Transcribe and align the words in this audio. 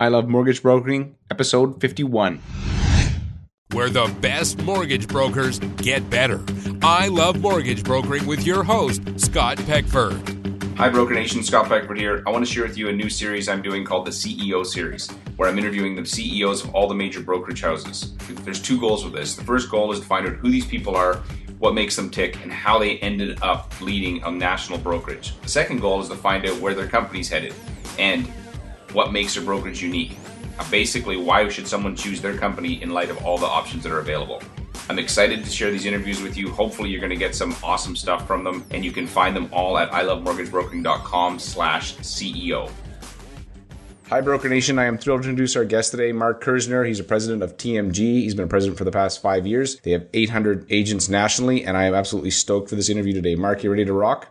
I 0.00 0.06
Love 0.06 0.28
Mortgage 0.28 0.62
Brokering, 0.62 1.16
episode 1.28 1.80
51. 1.80 2.40
Where 3.72 3.90
the 3.90 4.06
best 4.20 4.62
mortgage 4.62 5.08
brokers 5.08 5.58
get 5.58 6.08
better. 6.08 6.40
I 6.82 7.08
Love 7.08 7.40
Mortgage 7.40 7.82
Brokering 7.82 8.24
with 8.24 8.46
your 8.46 8.62
host, 8.62 9.02
Scott 9.18 9.56
Peckford. 9.66 10.76
Hi, 10.76 10.88
Broker 10.88 11.14
Nation. 11.14 11.42
Scott 11.42 11.66
Peckford 11.66 11.98
here. 11.98 12.22
I 12.28 12.30
want 12.30 12.46
to 12.46 12.52
share 12.52 12.62
with 12.62 12.78
you 12.78 12.88
a 12.88 12.92
new 12.92 13.10
series 13.10 13.48
I'm 13.48 13.60
doing 13.60 13.84
called 13.84 14.06
the 14.06 14.12
CEO 14.12 14.64
Series, 14.64 15.10
where 15.34 15.48
I'm 15.48 15.58
interviewing 15.58 15.96
the 15.96 16.06
CEOs 16.06 16.62
of 16.62 16.72
all 16.76 16.86
the 16.86 16.94
major 16.94 17.20
brokerage 17.20 17.62
houses. 17.62 18.14
There's 18.44 18.62
two 18.62 18.78
goals 18.78 19.04
with 19.04 19.14
this. 19.14 19.34
The 19.34 19.42
first 19.42 19.68
goal 19.68 19.90
is 19.90 19.98
to 19.98 20.06
find 20.06 20.28
out 20.28 20.34
who 20.34 20.48
these 20.48 20.64
people 20.64 20.94
are, 20.94 21.16
what 21.58 21.74
makes 21.74 21.96
them 21.96 22.08
tick, 22.08 22.40
and 22.44 22.52
how 22.52 22.78
they 22.78 22.98
ended 22.98 23.42
up 23.42 23.74
leading 23.80 24.22
a 24.22 24.30
national 24.30 24.78
brokerage. 24.78 25.36
The 25.40 25.48
second 25.48 25.80
goal 25.80 26.00
is 26.00 26.08
to 26.08 26.14
find 26.14 26.46
out 26.46 26.60
where 26.60 26.72
their 26.72 26.86
company's 26.86 27.28
headed 27.28 27.52
and 27.98 28.30
what 28.92 29.12
makes 29.12 29.36
a 29.36 29.40
brokerage 29.40 29.82
unique. 29.82 30.16
Uh, 30.58 30.70
basically, 30.70 31.16
why 31.16 31.48
should 31.48 31.66
someone 31.66 31.94
choose 31.94 32.20
their 32.20 32.36
company 32.36 32.82
in 32.82 32.90
light 32.90 33.10
of 33.10 33.24
all 33.24 33.38
the 33.38 33.46
options 33.46 33.82
that 33.82 33.92
are 33.92 34.00
available? 34.00 34.42
I'm 34.90 34.98
excited 34.98 35.44
to 35.44 35.50
share 35.50 35.70
these 35.70 35.84
interviews 35.84 36.22
with 36.22 36.36
you. 36.36 36.50
Hopefully, 36.50 36.88
you're 36.88 37.00
going 37.00 37.10
to 37.10 37.16
get 37.16 37.34
some 37.34 37.54
awesome 37.62 37.94
stuff 37.94 38.26
from 38.26 38.42
them, 38.42 38.64
and 38.70 38.84
you 38.84 38.90
can 38.90 39.06
find 39.06 39.36
them 39.36 39.48
all 39.52 39.76
at 39.78 39.90
ilovemortgagebrokering.com 39.90 41.38
slash 41.38 41.96
CEO. 41.96 42.70
Hi, 44.08 44.22
Broker 44.22 44.48
Nation. 44.48 44.78
I 44.78 44.86
am 44.86 44.96
thrilled 44.96 45.24
to 45.24 45.28
introduce 45.28 45.54
our 45.54 45.66
guest 45.66 45.90
today, 45.90 46.12
Mark 46.12 46.42
Kerzner. 46.42 46.86
He's 46.86 46.98
a 46.98 47.04
president 47.04 47.42
of 47.42 47.58
TMG. 47.58 47.98
He's 47.98 48.34
been 48.34 48.46
a 48.46 48.48
president 48.48 48.78
for 48.78 48.84
the 48.84 48.90
past 48.90 49.20
five 49.20 49.46
years. 49.46 49.78
They 49.80 49.90
have 49.90 50.06
800 50.14 50.64
agents 50.70 51.10
nationally, 51.10 51.66
and 51.66 51.76
I 51.76 51.84
am 51.84 51.94
absolutely 51.94 52.30
stoked 52.30 52.70
for 52.70 52.74
this 52.74 52.88
interview 52.88 53.12
today. 53.12 53.34
Mark, 53.34 53.62
you 53.62 53.70
ready 53.70 53.84
to 53.84 53.92
rock? 53.92 54.28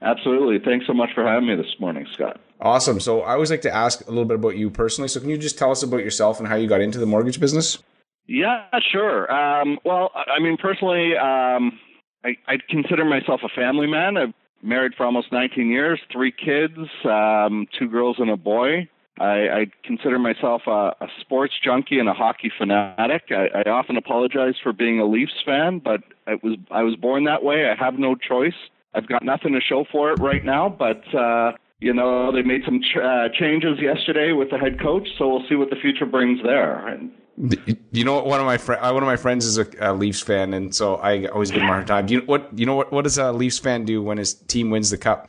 Absolutely. 0.00 0.58
Thanks 0.64 0.86
so 0.86 0.94
much 0.94 1.10
for 1.14 1.26
having 1.26 1.46
me 1.46 1.56
this 1.56 1.78
morning, 1.78 2.06
Scott. 2.14 2.40
Awesome. 2.60 2.98
So 3.00 3.22
I 3.22 3.32
always 3.32 3.50
like 3.50 3.62
to 3.62 3.74
ask 3.74 4.04
a 4.06 4.10
little 4.10 4.24
bit 4.24 4.34
about 4.34 4.56
you 4.56 4.70
personally. 4.70 5.08
So 5.08 5.20
can 5.20 5.28
you 5.28 5.38
just 5.38 5.58
tell 5.58 5.70
us 5.70 5.82
about 5.82 5.98
yourself 5.98 6.38
and 6.38 6.48
how 6.48 6.56
you 6.56 6.68
got 6.68 6.80
into 6.80 6.98
the 6.98 7.06
mortgage 7.06 7.38
business? 7.38 7.78
Yeah, 8.26 8.66
sure. 8.92 9.32
Um, 9.32 9.78
well, 9.84 10.10
I 10.14 10.40
mean, 10.40 10.56
personally, 10.56 11.16
um, 11.16 11.78
I, 12.24 12.36
I 12.46 12.58
consider 12.68 13.04
myself 13.04 13.40
a 13.44 13.48
family 13.48 13.86
man. 13.86 14.16
I've 14.16 14.34
married 14.62 14.92
for 14.96 15.06
almost 15.06 15.32
19 15.32 15.68
years, 15.68 16.00
three 16.12 16.32
kids, 16.32 16.78
um, 17.04 17.66
two 17.78 17.88
girls 17.88 18.16
and 18.18 18.30
a 18.30 18.36
boy. 18.36 18.88
I, 19.20 19.48
I 19.48 19.66
consider 19.84 20.18
myself 20.18 20.62
a, 20.66 20.94
a 21.00 21.06
sports 21.20 21.54
junkie 21.64 21.98
and 21.98 22.08
a 22.08 22.12
hockey 22.12 22.52
fanatic. 22.56 23.24
I, 23.30 23.62
I 23.64 23.70
often 23.70 23.96
apologize 23.96 24.54
for 24.62 24.72
being 24.72 25.00
a 25.00 25.06
Leafs 25.06 25.32
fan, 25.44 25.80
but 25.82 26.00
it 26.26 26.42
was 26.42 26.56
I 26.70 26.82
was 26.82 26.94
born 26.96 27.24
that 27.24 27.42
way. 27.42 27.68
I 27.68 27.74
have 27.82 27.98
no 27.98 28.14
choice. 28.14 28.54
I've 28.94 29.08
got 29.08 29.24
nothing 29.24 29.54
to 29.54 29.60
show 29.60 29.84
for 29.90 30.12
it 30.12 30.20
right 30.20 30.44
now, 30.44 30.68
but 30.68 31.02
uh, 31.14 31.52
you 31.80 31.92
know 31.92 32.32
they 32.32 32.42
made 32.42 32.62
some 32.64 32.80
ch- 32.80 32.96
uh, 33.02 33.28
changes 33.38 33.78
yesterday 33.80 34.32
with 34.32 34.50
the 34.50 34.58
head 34.58 34.80
coach, 34.80 35.08
so 35.16 35.28
we'll 35.28 35.48
see 35.48 35.54
what 35.54 35.70
the 35.70 35.76
future 35.76 36.06
brings 36.06 36.42
there. 36.42 36.86
And 36.86 37.12
you 37.92 38.04
know, 38.04 38.22
one 38.22 38.40
of 38.40 38.46
my 38.46 38.58
fr- 38.58 38.74
uh, 38.74 38.92
one 38.92 39.02
of 39.02 39.06
my 39.06 39.16
friends 39.16 39.44
is 39.44 39.58
a, 39.58 39.66
a, 39.80 39.92
Leafs 39.94 40.20
fan, 40.20 40.54
and 40.54 40.74
so 40.74 40.96
I 40.96 41.26
always 41.26 41.50
give 41.50 41.62
him 41.62 41.68
a 41.68 41.72
hard 41.72 41.86
time. 41.86 42.06
Do 42.06 42.14
you 42.14 42.20
what? 42.22 42.48
You 42.58 42.66
know 42.66 42.74
what? 42.74 42.92
What 42.92 43.04
does 43.04 43.18
a 43.18 43.32
Leafs 43.32 43.58
fan 43.58 43.84
do 43.84 44.02
when 44.02 44.18
his 44.18 44.34
team 44.34 44.70
wins 44.70 44.90
the 44.90 44.98
cup? 44.98 45.28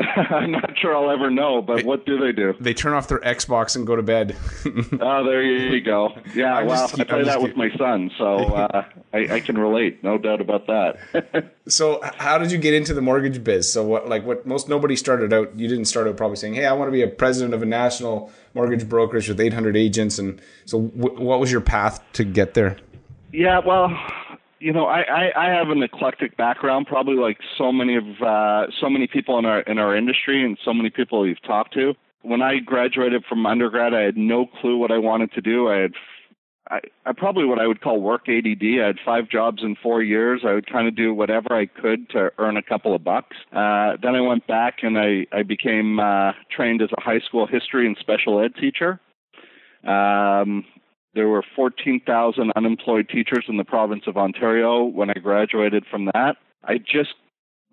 I'm 0.30 0.52
not 0.52 0.78
sure 0.78 0.96
I'll 0.96 1.10
ever 1.10 1.30
know, 1.30 1.60
but 1.60 1.84
what 1.84 2.06
do 2.06 2.18
they 2.18 2.32
do? 2.32 2.54
They 2.58 2.72
turn 2.72 2.94
off 2.94 3.08
their 3.08 3.18
Xbox 3.18 3.76
and 3.76 3.86
go 3.86 3.96
to 3.96 4.02
bed. 4.02 4.36
oh, 5.00 5.24
there 5.24 5.42
you 5.42 5.80
go. 5.82 6.10
Yeah, 6.34 6.54
I'm 6.54 6.66
well, 6.66 6.90
I 6.98 7.04
play 7.04 7.24
that 7.24 7.42
with 7.42 7.56
my 7.56 7.70
son, 7.76 8.10
so 8.16 8.36
uh, 8.54 8.84
I, 9.12 9.34
I, 9.34 9.40
can 9.40 9.58
relate, 9.58 10.02
no 10.02 10.16
doubt 10.16 10.40
about 10.40 10.66
that. 10.68 11.54
so, 11.68 12.00
how 12.16 12.38
did 12.38 12.50
you 12.50 12.58
get 12.58 12.72
into 12.72 12.94
the 12.94 13.02
mortgage 13.02 13.44
biz? 13.44 13.70
So, 13.70 13.82
what 13.82 14.08
like 14.08 14.24
what 14.24 14.46
most 14.46 14.68
nobody 14.68 14.96
started 14.96 15.32
out. 15.32 15.58
You 15.58 15.68
didn't 15.68 15.86
start 15.86 16.06
out 16.06 16.16
probably 16.16 16.36
saying, 16.36 16.54
"Hey, 16.54 16.66
I 16.66 16.72
want 16.72 16.88
to 16.88 16.92
be 16.92 17.02
a 17.02 17.08
president 17.08 17.52
of 17.52 17.62
a 17.62 17.66
national 17.66 18.32
mortgage 18.54 18.88
brokerage 18.88 19.28
with 19.28 19.40
800 19.40 19.76
agents." 19.76 20.18
And 20.18 20.40
so, 20.64 20.82
w- 20.82 21.20
what 21.20 21.40
was 21.40 21.52
your 21.52 21.60
path 21.60 22.02
to 22.14 22.24
get 22.24 22.54
there? 22.54 22.76
Yeah, 23.32 23.60
well, 23.64 23.88
you 24.60 24.72
know, 24.72 24.84
I, 24.84 25.00
I, 25.00 25.46
I 25.46 25.54
have 25.54 25.70
an 25.70 25.82
eclectic 25.82 26.36
background, 26.36 26.86
probably 26.86 27.16
like 27.16 27.38
so 27.56 27.72
many 27.72 27.96
of 27.96 28.04
uh, 28.24 28.66
so 28.80 28.90
many 28.90 29.06
people 29.06 29.38
in 29.38 29.46
our 29.46 29.60
in 29.60 29.78
our 29.78 29.96
industry 29.96 30.44
and 30.44 30.58
so 30.64 30.72
many 30.72 30.90
people 30.90 31.26
you've 31.26 31.42
talked 31.42 31.74
to. 31.74 31.94
When 32.22 32.42
I 32.42 32.58
graduated 32.58 33.24
from 33.26 33.46
undergrad, 33.46 33.94
I 33.94 34.02
had 34.02 34.18
no 34.18 34.46
clue 34.46 34.76
what 34.76 34.92
I 34.92 34.98
wanted 34.98 35.32
to 35.32 35.40
do. 35.40 35.68
I 35.70 35.76
had 35.78 35.92
I, 36.70 36.80
I 37.06 37.12
probably 37.12 37.46
what 37.46 37.58
I 37.58 37.66
would 37.66 37.80
call 37.80 38.00
work 38.00 38.28
ADD. 38.28 38.62
I 38.62 38.86
had 38.86 38.96
five 39.04 39.28
jobs 39.28 39.62
in 39.62 39.76
four 39.82 40.02
years. 40.02 40.42
I 40.46 40.52
would 40.52 40.70
kind 40.70 40.86
of 40.86 40.94
do 40.94 41.14
whatever 41.14 41.52
I 41.52 41.66
could 41.66 42.08
to 42.10 42.30
earn 42.38 42.56
a 42.56 42.62
couple 42.62 42.94
of 42.94 43.02
bucks. 43.02 43.36
Uh, 43.52 43.96
then 44.02 44.14
I 44.14 44.20
went 44.20 44.46
back 44.46 44.78
and 44.82 44.98
I, 44.98 45.26
I 45.32 45.42
became 45.42 45.98
uh, 45.98 46.32
trained 46.54 46.82
as 46.82 46.90
a 46.96 47.00
high 47.00 47.20
school 47.20 47.46
history 47.46 47.86
and 47.86 47.96
special 47.98 48.40
ed 48.40 48.54
teacher. 48.54 49.00
Um, 49.84 50.64
there 51.14 51.28
were 51.28 51.42
14,000 51.56 52.52
unemployed 52.54 53.08
teachers 53.08 53.44
in 53.48 53.56
the 53.56 53.64
province 53.64 54.04
of 54.06 54.16
Ontario 54.16 54.84
when 54.84 55.10
I 55.10 55.14
graduated 55.14 55.84
from 55.90 56.06
that. 56.06 56.36
I 56.64 56.78
just 56.78 57.14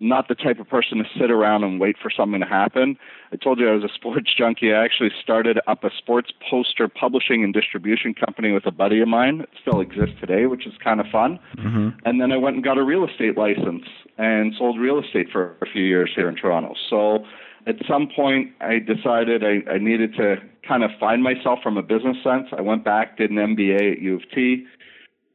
not 0.00 0.28
the 0.28 0.34
type 0.34 0.60
of 0.60 0.68
person 0.68 0.98
to 0.98 1.04
sit 1.18 1.30
around 1.30 1.64
and 1.64 1.80
wait 1.80 1.96
for 2.00 2.10
something 2.10 2.40
to 2.40 2.46
happen. 2.46 2.96
I 3.32 3.36
told 3.36 3.58
you 3.58 3.68
I 3.68 3.72
was 3.72 3.84
a 3.84 3.88
sports 3.94 4.32
junkie. 4.36 4.72
I 4.72 4.84
actually 4.84 5.10
started 5.22 5.58
up 5.66 5.84
a 5.84 5.90
sports 5.96 6.30
poster 6.48 6.88
publishing 6.88 7.42
and 7.42 7.52
distribution 7.52 8.14
company 8.14 8.52
with 8.52 8.66
a 8.66 8.70
buddy 8.70 9.00
of 9.00 9.08
mine. 9.08 9.40
It 9.40 9.48
still 9.60 9.80
exists 9.80 10.14
today, 10.20 10.46
which 10.46 10.66
is 10.66 10.72
kind 10.82 11.00
of 11.00 11.06
fun. 11.10 11.38
Mm-hmm. 11.56 11.88
And 12.04 12.20
then 12.20 12.32
I 12.32 12.36
went 12.36 12.56
and 12.56 12.64
got 12.64 12.78
a 12.78 12.84
real 12.84 13.06
estate 13.06 13.36
license 13.36 13.84
and 14.16 14.54
sold 14.56 14.78
real 14.78 15.00
estate 15.00 15.28
for 15.32 15.56
a 15.62 15.66
few 15.66 15.82
years 15.82 16.10
here 16.14 16.28
in 16.28 16.36
Toronto. 16.36 16.74
So 16.88 17.24
at 17.66 17.76
some 17.88 18.08
point, 18.14 18.52
I 18.60 18.78
decided 18.78 19.42
I, 19.44 19.70
I 19.70 19.78
needed 19.78 20.14
to 20.16 20.36
kind 20.66 20.82
of 20.82 20.90
find 21.00 21.22
myself 21.22 21.58
from 21.62 21.76
a 21.76 21.82
business 21.82 22.16
sense. 22.22 22.46
I 22.56 22.60
went 22.60 22.84
back, 22.84 23.16
did 23.16 23.30
an 23.30 23.36
MBA 23.36 23.92
at 23.92 23.98
U 24.00 24.16
of 24.16 24.22
T, 24.34 24.66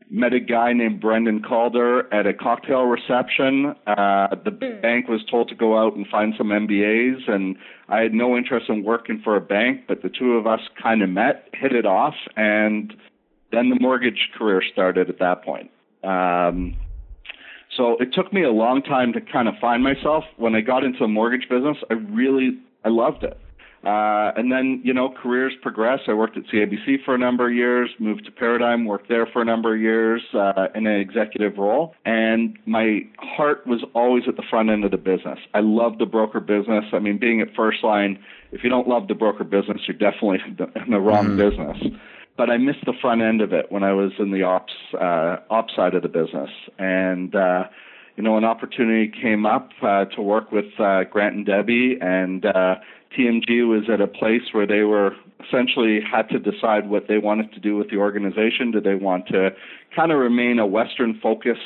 met 0.09 0.33
a 0.33 0.39
guy 0.39 0.73
named 0.73 1.01
Brendan 1.01 1.41
Calder 1.41 2.13
at 2.13 2.27
a 2.27 2.33
cocktail 2.33 2.83
reception. 2.83 3.75
Uh, 3.87 4.35
the 4.45 4.51
bank 4.81 5.07
was 5.07 5.21
told 5.29 5.49
to 5.49 5.55
go 5.55 5.77
out 5.77 5.95
and 5.95 6.07
find 6.07 6.33
some 6.37 6.47
MBAs, 6.47 7.29
and 7.29 7.55
I 7.89 8.01
had 8.01 8.13
no 8.13 8.37
interest 8.37 8.69
in 8.69 8.83
working 8.83 9.21
for 9.23 9.35
a 9.35 9.41
bank, 9.41 9.81
but 9.87 10.03
the 10.03 10.09
two 10.09 10.33
of 10.33 10.45
us 10.45 10.59
kind 10.81 11.01
of 11.01 11.09
met, 11.09 11.49
hit 11.53 11.73
it 11.73 11.85
off, 11.85 12.15
and 12.35 12.93
then 13.51 13.69
the 13.69 13.77
mortgage 13.79 14.29
career 14.37 14.61
started 14.71 15.09
at 15.09 15.19
that 15.19 15.43
point. 15.43 15.71
Um, 16.03 16.75
so 17.77 17.97
it 17.99 18.13
took 18.13 18.31
me 18.31 18.43
a 18.43 18.51
long 18.51 18.81
time 18.81 19.13
to 19.13 19.21
kind 19.21 19.47
of 19.47 19.55
find 19.59 19.83
myself. 19.83 20.23
When 20.37 20.55
I 20.55 20.61
got 20.61 20.83
into 20.83 20.99
the 20.99 21.07
mortgage 21.07 21.49
business, 21.49 21.77
I 21.89 21.93
really 21.93 22.59
I 22.83 22.89
loved 22.89 23.23
it. 23.23 23.37
Uh, 23.83 24.31
and 24.37 24.49
then, 24.49 24.79
you 24.81 24.93
know, 24.93 25.09
careers 25.09 25.51
progress. 25.61 25.99
I 26.07 26.13
worked 26.13 26.37
at 26.37 26.43
CIBC 26.45 27.03
for 27.03 27.15
a 27.15 27.17
number 27.17 27.49
of 27.49 27.53
years, 27.53 27.89
moved 27.99 28.23
to 28.25 28.31
Paradigm, 28.31 28.85
worked 28.85 29.09
there 29.09 29.25
for 29.25 29.41
a 29.41 29.45
number 29.45 29.75
of 29.75 29.81
years 29.81 30.21
uh, 30.33 30.67
in 30.73 30.87
an 30.87 31.01
executive 31.01 31.57
role. 31.57 31.93
And 32.05 32.57
my 32.65 33.01
heart 33.17 33.67
was 33.67 33.83
always 33.93 34.23
at 34.29 34.37
the 34.37 34.43
front 34.49 34.69
end 34.69 34.85
of 34.85 34.91
the 34.91 34.97
business. 34.97 35.37
I 35.53 35.59
love 35.59 35.97
the 35.97 36.05
broker 36.05 36.39
business. 36.39 36.85
I 36.93 36.99
mean, 36.99 37.17
being 37.17 37.41
at 37.41 37.53
First 37.57 37.83
Line, 37.83 38.23
if 38.53 38.63
you 38.63 38.69
don't 38.69 38.87
love 38.87 39.09
the 39.09 39.15
broker 39.15 39.43
business, 39.43 39.81
you're 39.85 39.97
definitely 39.97 40.39
in 40.85 40.91
the 40.91 40.99
wrong 40.99 41.31
mm. 41.31 41.37
business 41.37 41.99
but 42.37 42.49
I 42.49 42.57
missed 42.57 42.85
the 42.85 42.93
front 43.01 43.21
end 43.21 43.41
of 43.41 43.53
it 43.53 43.71
when 43.71 43.83
I 43.83 43.93
was 43.93 44.11
in 44.19 44.31
the 44.31 44.43
ops 44.43 44.73
uh, 44.99 45.37
ops 45.49 45.75
side 45.75 45.93
of 45.93 46.01
the 46.01 46.09
business. 46.09 46.49
And 46.79 47.35
uh, 47.35 47.65
you 48.15 48.23
know, 48.23 48.37
an 48.37 48.43
opportunity 48.43 49.11
came 49.21 49.45
up 49.45 49.69
uh, 49.81 50.05
to 50.05 50.21
work 50.21 50.51
with 50.51 50.79
uh, 50.79 51.03
Grant 51.05 51.35
and 51.35 51.45
Debbie, 51.45 51.97
and 51.99 52.45
uh, 52.45 52.75
TMG 53.17 53.67
was 53.67 53.89
at 53.91 54.01
a 54.01 54.07
place 54.07 54.41
where 54.51 54.67
they 54.67 54.81
were 54.81 55.15
essentially 55.47 55.99
had 55.99 56.29
to 56.29 56.39
decide 56.39 56.89
what 56.89 57.07
they 57.07 57.17
wanted 57.17 57.51
to 57.53 57.59
do 57.59 57.75
with 57.75 57.89
the 57.89 57.97
organization. 57.97 58.71
Did 58.71 58.83
they 58.83 58.95
want 58.95 59.27
to 59.27 59.49
kind 59.95 60.11
of 60.11 60.19
remain 60.19 60.59
a 60.59 60.65
Western 60.65 61.19
focused 61.21 61.61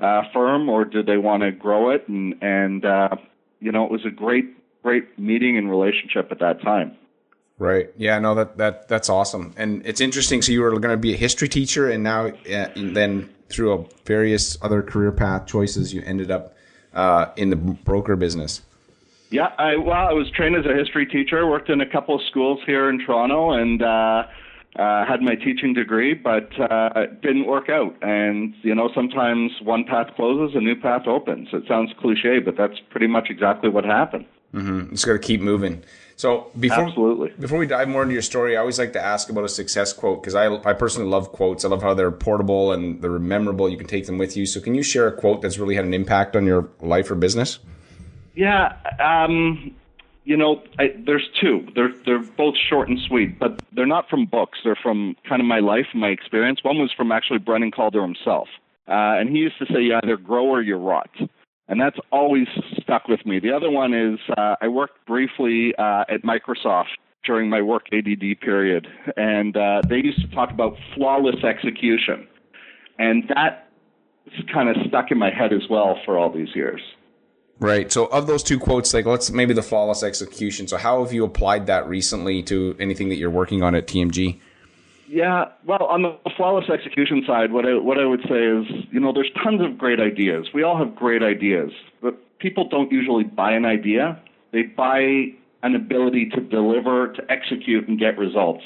uh, 0.00 0.22
firm, 0.32 0.68
or 0.68 0.84
did 0.84 1.06
they 1.06 1.18
want 1.18 1.42
to 1.42 1.52
grow 1.52 1.90
it? 1.90 2.08
And 2.08 2.34
and 2.40 2.84
uh, 2.84 3.16
you 3.60 3.72
know, 3.72 3.84
it 3.84 3.90
was 3.90 4.04
a 4.06 4.10
great 4.10 4.46
great 4.82 5.18
meeting 5.18 5.58
and 5.58 5.68
relationship 5.68 6.28
at 6.30 6.38
that 6.40 6.62
time. 6.62 6.96
Right. 7.58 7.90
Yeah. 7.96 8.18
No. 8.20 8.34
That 8.34 8.56
that 8.58 8.88
that's 8.88 9.08
awesome, 9.08 9.52
and 9.56 9.84
it's 9.84 10.00
interesting. 10.00 10.42
So 10.42 10.52
you 10.52 10.62
were 10.62 10.70
going 10.78 10.94
to 10.94 10.96
be 10.96 11.14
a 11.14 11.16
history 11.16 11.48
teacher, 11.48 11.90
and 11.90 12.04
now 12.04 12.26
uh, 12.26 12.68
and 12.76 12.96
then 12.96 13.30
through 13.48 13.72
a 13.72 13.84
various 14.04 14.56
other 14.62 14.82
career 14.82 15.10
path 15.10 15.46
choices, 15.46 15.92
you 15.92 16.02
ended 16.06 16.30
up 16.30 16.54
uh, 16.94 17.26
in 17.36 17.50
the 17.50 17.56
broker 17.56 18.14
business. 18.14 18.62
Yeah. 19.30 19.52
I 19.58 19.76
well, 19.76 20.08
I 20.08 20.12
was 20.12 20.30
trained 20.30 20.54
as 20.54 20.66
a 20.66 20.74
history 20.74 21.06
teacher. 21.06 21.46
Worked 21.48 21.68
in 21.68 21.80
a 21.80 21.90
couple 21.90 22.14
of 22.14 22.22
schools 22.30 22.60
here 22.66 22.88
in 22.88 23.04
Toronto, 23.04 23.52
and. 23.52 23.82
Uh, 23.82 24.24
uh, 24.76 25.04
had 25.04 25.20
my 25.22 25.34
teaching 25.34 25.74
degree, 25.74 26.14
but 26.14 26.52
uh, 26.60 26.90
it 26.94 27.20
didn't 27.20 27.46
work 27.46 27.68
out. 27.68 27.96
And 28.00 28.54
you 28.62 28.74
know, 28.74 28.90
sometimes 28.94 29.50
one 29.62 29.84
path 29.84 30.08
closes, 30.14 30.54
a 30.54 30.60
new 30.60 30.76
path 30.76 31.06
opens. 31.06 31.48
It 31.52 31.64
sounds 31.66 31.90
cliche, 31.98 32.38
but 32.38 32.56
that's 32.56 32.78
pretty 32.90 33.08
much 33.08 33.28
exactly 33.28 33.70
what 33.70 33.84
happened. 33.84 34.26
Mm-hmm. 34.54 34.90
Just 34.90 35.06
got 35.06 35.14
to 35.14 35.18
keep 35.18 35.40
moving. 35.40 35.82
So 36.18 36.50
before 36.58 36.88
Absolutely. 36.88 37.32
before 37.38 37.60
we 37.60 37.66
dive 37.68 37.86
more 37.86 38.02
into 38.02 38.12
your 38.12 38.22
story, 38.22 38.56
I 38.56 38.60
always 38.60 38.76
like 38.76 38.92
to 38.94 39.00
ask 39.00 39.30
about 39.30 39.44
a 39.44 39.48
success 39.48 39.92
quote 39.92 40.20
because 40.20 40.34
I 40.34 40.52
I 40.68 40.72
personally 40.72 41.08
love 41.08 41.30
quotes. 41.30 41.64
I 41.64 41.68
love 41.68 41.80
how 41.80 41.94
they're 41.94 42.10
portable 42.10 42.72
and 42.72 43.00
they're 43.00 43.20
memorable. 43.20 43.68
You 43.68 43.76
can 43.76 43.86
take 43.86 44.06
them 44.06 44.18
with 44.18 44.36
you. 44.36 44.44
So 44.44 44.60
can 44.60 44.74
you 44.74 44.82
share 44.82 45.06
a 45.06 45.12
quote 45.12 45.42
that's 45.42 45.58
really 45.58 45.76
had 45.76 45.84
an 45.84 45.94
impact 45.94 46.34
on 46.34 46.44
your 46.44 46.70
life 46.80 47.08
or 47.12 47.14
business? 47.14 47.60
Yeah. 48.34 48.74
Um, 48.98 49.76
you 50.24 50.36
know, 50.36 50.60
I, 50.76 50.92
there's 51.06 51.28
two. 51.40 51.68
They're 51.76 51.94
they're 52.04 52.18
both 52.36 52.56
short 52.68 52.88
and 52.88 52.98
sweet, 53.06 53.38
but 53.38 53.62
they're 53.70 53.86
not 53.86 54.08
from 54.08 54.26
books. 54.26 54.58
They're 54.64 54.74
from 54.82 55.14
kind 55.28 55.40
of 55.40 55.46
my 55.46 55.60
life, 55.60 55.86
my 55.94 56.08
experience. 56.08 56.64
One 56.64 56.78
was 56.78 56.90
from 56.96 57.12
actually 57.12 57.38
Brendan 57.38 57.70
Calder 57.70 58.02
himself, 58.02 58.48
uh, 58.88 59.22
and 59.22 59.28
he 59.28 59.36
used 59.36 59.58
to 59.60 59.66
say, 59.66 59.82
"You 59.82 60.00
either 60.02 60.16
grow 60.16 60.46
or 60.46 60.62
you 60.62 60.74
rot," 60.78 61.10
and 61.68 61.80
that's 61.80 61.98
always 62.10 62.46
stuck 62.80 63.08
with 63.08 63.24
me. 63.26 63.38
The 63.40 63.52
other 63.52 63.70
one 63.70 63.94
is 63.94 64.18
uh, 64.36 64.56
I 64.60 64.68
worked 64.68 65.06
briefly 65.06 65.74
uh, 65.78 66.04
at 66.08 66.22
Microsoft 66.22 66.96
during 67.24 67.50
my 67.50 67.60
work 67.60 67.86
ADD 67.92 68.40
period, 68.40 68.86
and 69.16 69.56
uh, 69.56 69.82
they 69.88 69.96
used 69.96 70.20
to 70.22 70.34
talk 70.34 70.50
about 70.50 70.76
flawless 70.94 71.44
execution, 71.44 72.26
and 72.98 73.24
that 73.34 73.68
kind 74.52 74.68
of 74.68 74.76
stuck 74.88 75.10
in 75.10 75.18
my 75.18 75.30
head 75.30 75.52
as 75.52 75.62
well 75.70 75.98
for 76.04 76.18
all 76.18 76.32
these 76.32 76.48
years. 76.54 76.80
Right. 77.60 77.90
So, 77.90 78.06
of 78.06 78.26
those 78.28 78.42
two 78.42 78.58
quotes, 78.58 78.94
like 78.94 79.04
let's 79.04 79.30
maybe 79.30 79.52
the 79.52 79.62
flawless 79.62 80.02
execution. 80.02 80.68
So, 80.68 80.76
how 80.76 81.02
have 81.02 81.12
you 81.12 81.24
applied 81.24 81.66
that 81.66 81.88
recently 81.88 82.42
to 82.44 82.76
anything 82.78 83.08
that 83.08 83.16
you're 83.16 83.30
working 83.30 83.62
on 83.62 83.74
at 83.74 83.86
TMG? 83.86 84.40
Yeah, 85.08 85.46
well, 85.66 85.84
on 85.84 86.02
the 86.02 86.16
flawless 86.36 86.68
execution 86.68 87.24
side, 87.26 87.50
what 87.50 87.64
I 87.64 87.74
what 87.78 87.98
I 87.98 88.04
would 88.04 88.20
say 88.28 88.44
is, 88.44 88.66
you 88.90 89.00
know, 89.00 89.12
there's 89.12 89.30
tons 89.42 89.62
of 89.62 89.78
great 89.78 90.00
ideas. 90.00 90.48
We 90.52 90.62
all 90.62 90.76
have 90.78 90.94
great 90.94 91.22
ideas, 91.22 91.70
but 92.02 92.14
people 92.38 92.68
don't 92.68 92.92
usually 92.92 93.24
buy 93.24 93.52
an 93.52 93.64
idea. 93.64 94.20
They 94.52 94.62
buy 94.62 95.32
an 95.62 95.74
ability 95.74 96.30
to 96.34 96.40
deliver, 96.40 97.12
to 97.14 97.22
execute, 97.30 97.88
and 97.88 97.98
get 97.98 98.18
results. 98.18 98.62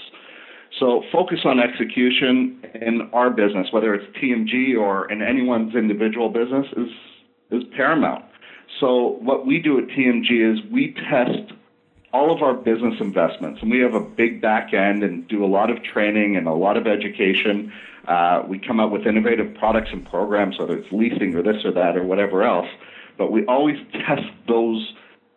So, 0.80 1.02
focus 1.12 1.40
on 1.44 1.60
execution 1.60 2.60
in 2.74 3.08
our 3.12 3.30
business, 3.30 3.68
whether 3.70 3.94
it's 3.94 4.06
TMG 4.16 4.76
or 4.76 5.10
in 5.12 5.22
anyone's 5.22 5.76
individual 5.76 6.28
business, 6.28 6.66
is 6.76 6.88
is 7.52 7.62
paramount. 7.76 8.24
So 8.80 9.18
what 9.20 9.46
we 9.46 9.58
do 9.58 9.78
at 9.78 9.86
TMG 9.88 10.52
is 10.52 10.58
we 10.72 10.94
test 11.08 11.52
all 12.12 12.34
of 12.34 12.42
our 12.42 12.54
business 12.54 12.94
investments, 13.00 13.60
and 13.62 13.70
we 13.70 13.80
have 13.80 13.94
a 13.94 14.00
big 14.00 14.40
back 14.40 14.74
end 14.74 15.02
and 15.02 15.26
do 15.28 15.44
a 15.44 15.46
lot 15.46 15.70
of 15.70 15.82
training 15.82 16.36
and 16.36 16.46
a 16.46 16.52
lot 16.52 16.76
of 16.76 16.86
education. 16.86 17.72
Uh, 18.06 18.42
we 18.46 18.58
come 18.58 18.80
out 18.80 18.90
with 18.90 19.06
innovative 19.06 19.54
products 19.54 19.90
and 19.92 20.08
programs, 20.08 20.58
whether 20.58 20.76
it's 20.76 20.92
leasing 20.92 21.34
or 21.34 21.42
this 21.42 21.64
or 21.64 21.72
that 21.72 21.96
or 21.96 22.04
whatever 22.04 22.42
else. 22.42 22.68
But 23.16 23.32
we 23.32 23.46
always 23.46 23.76
test 23.92 24.26
those 24.46 24.92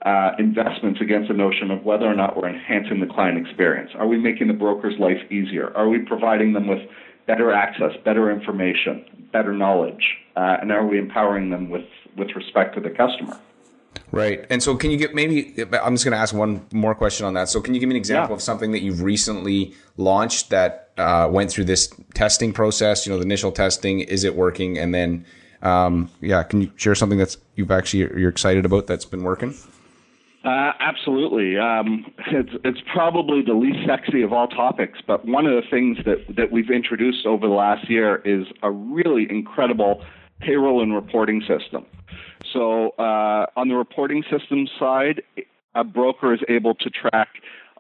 uh, 0.06 0.32
investments 0.38 1.00
against 1.02 1.30
the 1.30 1.34
notion 1.34 1.72
of 1.72 1.84
whether 1.84 2.06
or 2.06 2.16
not 2.16 2.36
we're 2.36 2.50
enhancing 2.50 3.00
the 3.00 3.08
client 3.08 3.38
experience. 3.38 3.92
Are 3.96 4.08
we 4.08 4.18
making 4.18 4.48
the 4.48 4.54
broker's 4.54 5.00
life 5.00 5.20
easier? 5.32 5.76
Are 5.76 5.88
we 5.88 6.00
providing 6.00 6.54
them 6.54 6.68
with 6.68 6.82
better 7.26 7.52
access, 7.52 7.92
better 8.04 8.32
information, 8.32 9.06
better 9.32 9.54
knowledge, 9.54 10.18
uh, 10.36 10.58
and 10.62 10.72
are 10.72 10.86
we 10.86 11.00
empowering 11.00 11.50
them 11.50 11.70
with 11.70 11.86
with 12.18 12.30
respect 12.36 12.76
to 12.76 12.82
the 12.82 12.90
customer? 12.90 13.38
Right. 14.12 14.46
And 14.50 14.62
so, 14.62 14.76
can 14.76 14.92
you 14.92 14.98
get 14.98 15.14
maybe? 15.14 15.54
I'm 15.82 15.96
just 15.96 16.06
going 16.06 16.14
to 16.14 16.18
ask 16.18 16.34
one 16.34 16.66
more 16.72 16.96
question 16.96 17.26
on 17.26 17.34
that. 17.34 17.50
So, 17.50 17.62
can 17.62 17.74
you 17.74 17.80
give 17.80 17.90
me 17.90 17.96
an 17.96 18.00
example 18.00 18.32
yeah. 18.32 18.36
of 18.36 18.42
something 18.42 18.72
that 18.72 18.82
you've 18.82 19.02
recently 19.02 19.74
launched 19.98 20.50
that 20.50 20.92
uh, 20.98 21.28
went 21.32 21.52
through 21.52 21.66
this 21.66 21.94
testing 22.14 22.54
process? 22.54 23.06
You 23.06 23.12
know, 23.12 23.18
the 23.18 23.26
initial 23.26 23.52
testing. 23.52 24.02
Is 24.02 24.24
it 24.24 24.36
working? 24.36 24.78
And 24.78 24.94
then, 24.94 25.26
um, 25.62 26.10
yeah, 26.22 26.44
can 26.44 26.62
you 26.62 26.72
share 26.76 26.96
something 26.96 27.18
that's 27.18 27.38
you've 27.56 27.72
actually 27.72 28.00
you're 28.20 28.30
excited 28.30 28.66
about 28.66 28.88
that's 28.88 29.06
been 29.06 29.24
working? 29.24 29.54
Uh, 30.46 30.74
absolutely. 30.80 31.58
Um, 31.58 32.06
it's, 32.28 32.52
it's 32.64 32.80
probably 32.94 33.42
the 33.42 33.56
least 33.56 33.80
sexy 33.88 34.22
of 34.22 34.32
all 34.32 34.48
topics, 34.48 35.00
but 35.08 35.26
one 35.26 35.48
of 35.48 35.54
the 35.54 35.68
things 35.72 35.98
that, 36.06 36.24
that 36.36 36.52
we've 36.52 36.70
introduced 36.70 37.26
over 37.26 37.48
the 37.48 37.54
last 37.54 37.90
year 37.90 38.18
is 38.18 38.46
a 38.62 38.70
really 38.70 39.26
incredible 39.28 40.04
payroll 40.40 40.82
and 40.82 40.94
reporting 40.94 41.42
system. 41.42 41.86
So, 42.54 42.90
uh, 43.00 43.48
on 43.56 43.70
the 43.70 43.76
reporting 43.76 44.24
system 44.30 44.68
side, 44.80 45.22
a 45.74 45.84
broker 45.84 46.34
is 46.34 46.42
able 46.48 46.76
to 46.76 46.90
track 46.90 47.30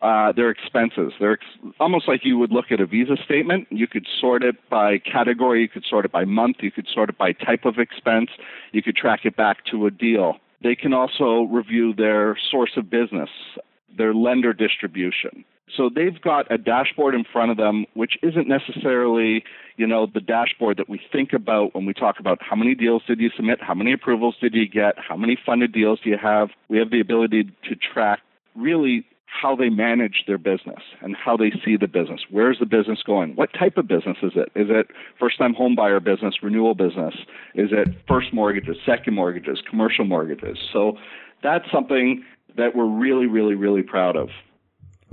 uh, 0.01 0.31
their 0.33 0.49
expenses. 0.49 1.13
They're 1.19 1.33
ex- 1.33 1.73
almost 1.79 2.07
like 2.07 2.25
you 2.25 2.37
would 2.37 2.51
look 2.51 2.65
at 2.71 2.79
a 2.79 2.85
visa 2.85 3.15
statement. 3.23 3.67
You 3.71 3.87
could 3.87 4.05
sort 4.19 4.43
it 4.43 4.55
by 4.69 4.97
category, 4.99 5.61
you 5.61 5.69
could 5.69 5.85
sort 5.89 6.05
it 6.05 6.11
by 6.11 6.25
month, 6.25 6.57
you 6.59 6.71
could 6.71 6.87
sort 6.93 7.09
it 7.09 7.17
by 7.17 7.31
type 7.31 7.65
of 7.65 7.79
expense, 7.79 8.29
you 8.71 8.83
could 8.83 8.95
track 8.95 9.21
it 9.23 9.35
back 9.35 9.65
to 9.71 9.85
a 9.85 9.91
deal. 9.91 10.35
They 10.61 10.75
can 10.75 10.93
also 10.93 11.43
review 11.43 11.93
their 11.93 12.37
source 12.51 12.71
of 12.75 12.89
business, 12.89 13.29
their 13.97 14.13
lender 14.13 14.53
distribution. 14.53 15.45
So 15.75 15.89
they've 15.93 16.19
got 16.21 16.51
a 16.51 16.57
dashboard 16.57 17.15
in 17.15 17.23
front 17.23 17.51
of 17.51 17.57
them, 17.57 17.85
which 17.95 18.17
isn't 18.21 18.47
necessarily, 18.47 19.43
you 19.77 19.87
know, 19.87 20.05
the 20.05 20.21
dashboard 20.21 20.77
that 20.77 20.87
we 20.87 21.01
think 21.11 21.33
about 21.33 21.73
when 21.73 21.85
we 21.85 21.93
talk 21.93 22.19
about 22.19 22.39
how 22.41 22.55
many 22.55 22.75
deals 22.75 23.03
did 23.07 23.19
you 23.19 23.29
submit, 23.35 23.59
how 23.61 23.73
many 23.73 23.91
approvals 23.91 24.35
did 24.39 24.53
you 24.53 24.67
get, 24.67 24.95
how 24.97 25.17
many 25.17 25.37
funded 25.43 25.73
deals 25.73 25.99
do 26.03 26.09
you 26.09 26.17
have. 26.21 26.49
We 26.69 26.77
have 26.77 26.91
the 26.91 26.99
ability 26.99 27.45
to 27.67 27.75
track 27.75 28.19
really 28.55 29.05
how 29.25 29.55
they 29.55 29.69
manage 29.69 30.23
their 30.27 30.37
business 30.37 30.79
and 31.01 31.15
how 31.15 31.35
they 31.35 31.51
see 31.63 31.75
the 31.75 31.87
business. 31.87 32.21
Where's 32.29 32.59
the 32.59 32.65
business 32.65 33.03
going? 33.03 33.35
What 33.35 33.51
type 33.53 33.77
of 33.77 33.87
business 33.87 34.17
is 34.23 34.31
it? 34.35 34.49
Is 34.55 34.67
it 34.69 34.87
first 35.19 35.37
time 35.37 35.53
home 35.53 35.75
buyer 35.75 35.99
business, 35.99 36.35
renewal 36.41 36.73
business? 36.73 37.15
Is 37.53 37.69
it 37.71 37.89
first 38.07 38.33
mortgages, 38.33 38.77
second 38.85 39.13
mortgages, 39.13 39.61
commercial 39.69 40.05
mortgages? 40.05 40.57
So 40.71 40.97
that's 41.43 41.69
something 41.71 42.23
that 42.55 42.75
we're 42.75 42.87
really, 42.87 43.25
really, 43.25 43.55
really 43.55 43.83
proud 43.83 44.15
of. 44.15 44.29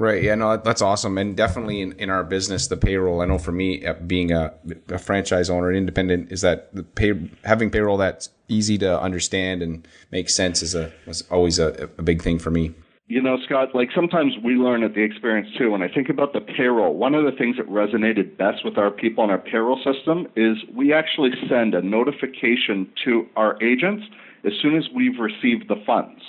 Right. 0.02 0.20
Yeah. 0.20 0.34
No, 0.34 0.56
that's 0.56 0.82
awesome. 0.82 1.16
And 1.16 1.36
definitely 1.36 1.80
in, 1.80 1.92
in 1.92 2.10
our 2.10 2.24
business, 2.24 2.66
the 2.66 2.76
payroll. 2.76 3.20
I 3.20 3.26
know 3.26 3.38
for 3.38 3.52
me, 3.52 3.86
uh, 3.86 3.94
being 4.04 4.32
a, 4.32 4.52
a 4.88 4.98
franchise 4.98 5.48
owner, 5.48 5.72
independent, 5.72 6.32
is 6.32 6.40
that 6.40 6.74
the 6.74 6.82
pay 6.82 7.12
having 7.44 7.70
payroll 7.70 7.98
that's 7.98 8.28
easy 8.48 8.76
to 8.78 9.00
understand 9.00 9.62
and 9.62 9.86
make 10.10 10.28
sense 10.28 10.60
is 10.60 10.74
a 10.74 10.92
was 11.06 11.22
always 11.30 11.60
a, 11.60 11.88
a 11.98 12.02
big 12.02 12.20
thing 12.20 12.40
for 12.40 12.50
me. 12.50 12.74
You 13.06 13.22
know, 13.22 13.36
Scott, 13.44 13.76
like 13.76 13.90
sometimes 13.94 14.32
we 14.42 14.54
learn 14.54 14.82
at 14.82 14.94
the 14.94 15.02
experience 15.02 15.46
too. 15.56 15.70
When 15.70 15.84
I 15.84 15.88
think 15.88 16.08
about 16.08 16.32
the 16.32 16.40
payroll, 16.40 16.96
one 16.96 17.14
of 17.14 17.24
the 17.24 17.38
things 17.38 17.56
that 17.58 17.68
resonated 17.68 18.36
best 18.36 18.64
with 18.64 18.78
our 18.78 18.90
people 18.90 19.22
in 19.22 19.30
our 19.30 19.38
payroll 19.38 19.78
system 19.84 20.26
is 20.34 20.56
we 20.74 20.92
actually 20.92 21.30
send 21.48 21.76
a 21.76 21.80
notification 21.80 22.90
to 23.04 23.28
our 23.36 23.56
agents 23.62 24.02
as 24.44 24.52
soon 24.60 24.76
as 24.76 24.82
we've 24.92 25.20
received 25.20 25.68
the 25.68 25.80
funds. 25.86 26.22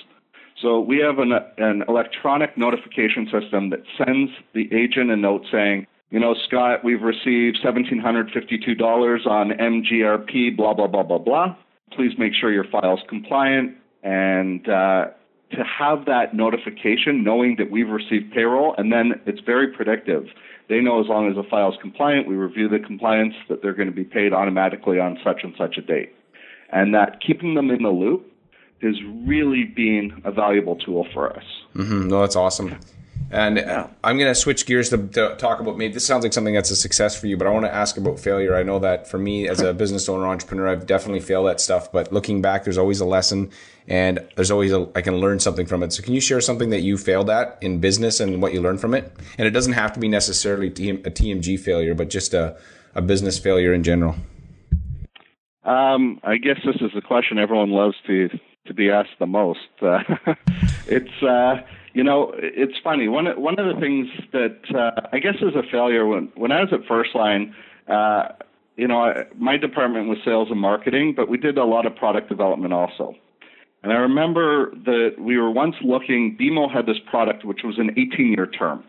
So 0.63 0.80
we 0.80 1.00
have 1.00 1.19
an, 1.19 1.33
an 1.57 1.83
electronic 1.89 2.57
notification 2.57 3.25
system 3.30 3.69
that 3.71 3.81
sends 3.98 4.31
the 4.54 4.74
agent 4.74 5.12
a 5.12 5.18
note 5.18 5.44
saying, 5.51 5.86
you 6.10 6.21
know, 6.21 6.36
Scott, 6.48 6.86
we've 6.86 7.01
received 7.01 7.57
$1,752 7.63 9.27
on 9.27 9.50
MGRP, 9.50 10.56
blah, 10.56 10.74
blah, 10.74 10.88
blah, 10.88 11.04
blah, 11.04 11.18
blah. 11.18 11.56
Please 11.92 12.13
make 12.18 12.33
sure 12.33 12.51
your 12.51 12.63
file's 12.71 13.01
compliant 13.10 13.75
and 14.04 14.69
uh, 14.69 15.07
to 15.51 15.63
have 15.63 16.06
that 16.06 16.33
notification, 16.33 17.25
knowing 17.25 17.57
that 17.57 17.69
we've 17.69 17.89
received 17.89 18.31
payroll, 18.31 18.74
and 18.77 18.92
then 18.92 19.19
it's 19.25 19.42
very 19.42 19.68
predictive. 19.68 20.27
They 20.69 20.80
know 20.80 21.01
as 21.01 21.07
long 21.07 21.30
as 21.30 21.36
the 21.36 21.44
file 21.44 21.74
is 21.74 21.77
compliant, 21.81 22.27
we 22.27 22.36
review 22.36 22.70
the 22.70 22.79
compliance, 22.79 23.34
that 23.50 23.62
they're 23.62 23.74
going 23.74 23.89
to 23.89 23.96
be 23.96 24.05
paid 24.05 24.32
automatically 24.32 24.98
on 24.98 25.20
such 25.24 25.41
and 25.43 25.53
such 25.58 25.77
a 25.77 25.82
date. 25.82 26.13
And 26.72 26.93
that 26.93 27.20
keeping 27.22 27.53
them 27.55 27.70
in 27.70 27.84
the 27.84 27.89
loop 27.89 28.33
is 28.84 28.98
really 29.25 29.63
been 29.63 30.22
a 30.25 30.32
valuable 30.32 30.75
tool 30.75 31.08
for 31.13 31.36
us. 31.36 31.44
Mm-hmm. 31.75 32.08
No, 32.08 32.22
that's 32.22 32.36
awesome. 32.36 32.78
And 33.34 33.58
uh, 33.58 33.88
I'm 34.04 34.20
going 34.20 34.30
to 34.30 34.36
switch 34.36 34.68
gears 34.68 34.90
to, 34.90 35.08
to, 35.08 35.36
talk 35.38 35.60
about 35.60 35.75
maybe 35.75 35.96
this 35.96 36.06
sounds 36.06 36.24
like 36.24 36.34
something 36.34 36.54
that's 36.54 36.70
a 36.70 36.75
success 36.75 37.20
for 37.20 37.25
you, 37.25 37.36
but 37.36 37.48
I 37.48 37.50
want 37.50 37.66
to 37.66 37.74
ask 37.74 37.98
about 37.98 38.20
failure. 38.20 38.56
I 38.56 38.62
know 38.62 38.78
that 38.80 39.08
for 39.08 39.18
me 39.18 39.50
as 39.50 39.60
a 39.60 39.74
business 39.74 40.08
owner, 40.08 40.28
entrepreneur, 40.28 40.68
I've 40.68 40.86
definitely 40.86 41.20
failed 41.20 41.48
at 41.48 41.60
stuff, 41.60 41.92
but 41.92 42.13
looking 42.13 42.44
back, 42.44 42.63
there's 42.63 42.78
always 42.78 43.00
a 43.00 43.06
lesson 43.06 43.50
and 43.88 44.20
there's 44.36 44.52
always 44.52 44.72
a, 44.72 44.88
I 44.96 45.02
can 45.02 45.18
learn 45.18 45.40
something 45.40 45.66
from 45.66 45.82
it. 45.82 45.92
So 45.94 46.04
can 46.04 46.13
you 46.13 46.22
share 46.22 46.42
something 46.42 46.70
that 46.70 46.82
you 46.82 46.96
failed 46.96 47.32
at 47.32 47.58
in 47.62 47.80
business 47.80 48.20
and 48.20 48.40
what 48.40 48.54
you 48.54 48.62
learned 48.62 48.82
from 48.82 48.94
it? 48.94 49.12
And 49.40 49.48
it 49.48 49.52
doesn't 49.52 49.74
have 49.74 49.94
to 49.94 50.00
be 50.00 50.08
necessarily 50.08 50.68
a 50.68 50.72
TMG 50.72 51.60
failure, 51.60 51.96
but 51.96 52.12
just 52.12 52.36
a, 52.36 52.56
a 52.94 53.02
business 53.02 53.40
failure 53.40 53.74
in 53.74 53.82
general. 53.82 54.16
Um, 55.63 56.20
I 56.24 56.38
guess 56.38 56.58
this 56.63 56.75
is 56.82 56.92
the 56.94 57.02
question 57.02 57.40
everyone 57.40 57.72
loves 57.72 57.96
to 58.06 58.30
to 58.65 58.74
be 58.74 58.89
asked 58.89 59.17
the 59.20 59.25
most. 59.25 59.60
Uh, 59.82 60.00
it's 60.88 61.24
uh, 61.24 61.62
you 61.93 62.03
know 62.03 62.34
it's 62.38 62.77
funny. 62.84 63.08
One 63.08 63.25
one 63.39 63.60
of 63.60 63.74
the 63.74 63.79
things 63.79 64.08
that 64.32 64.60
uh, 64.75 65.08
I 65.12 65.20
guess 65.20 65.36
is 65.36 65.55
a 65.55 65.63
failure 65.72 66.05
when 66.05 66.32
when 66.36 66.51
I 66.51 66.62
was 66.62 66.70
at 66.72 66.86
First 66.88 67.15
Line. 67.15 67.55
Uh, 67.88 68.29
you 68.75 68.88
know, 68.88 69.03
I, 69.03 69.25
my 69.38 69.58
department 69.58 70.10
was 70.10 70.17
sales 70.25 70.48
and 70.50 70.60
marketing, 70.60 71.13
but 71.15 71.29
we 71.29 71.38
did 71.38 71.58
a 71.58 71.63
lot 71.63 71.86
of 71.86 71.96
product 71.96 72.27
development 72.27 72.74
also. 72.74 73.15
And 73.84 73.91
I 73.91 73.98
remember 73.98 74.72
that 74.86 75.15
we 75.20 75.38
were 75.38 75.51
once 75.51 75.75
looking, 75.84 76.38
BMO 76.39 76.74
had 76.74 76.86
this 76.86 76.98
product 77.10 77.46
which 77.46 77.60
was 77.63 77.77
an 77.77 77.91
18 77.91 78.32
year 78.32 78.48
term. 78.48 78.84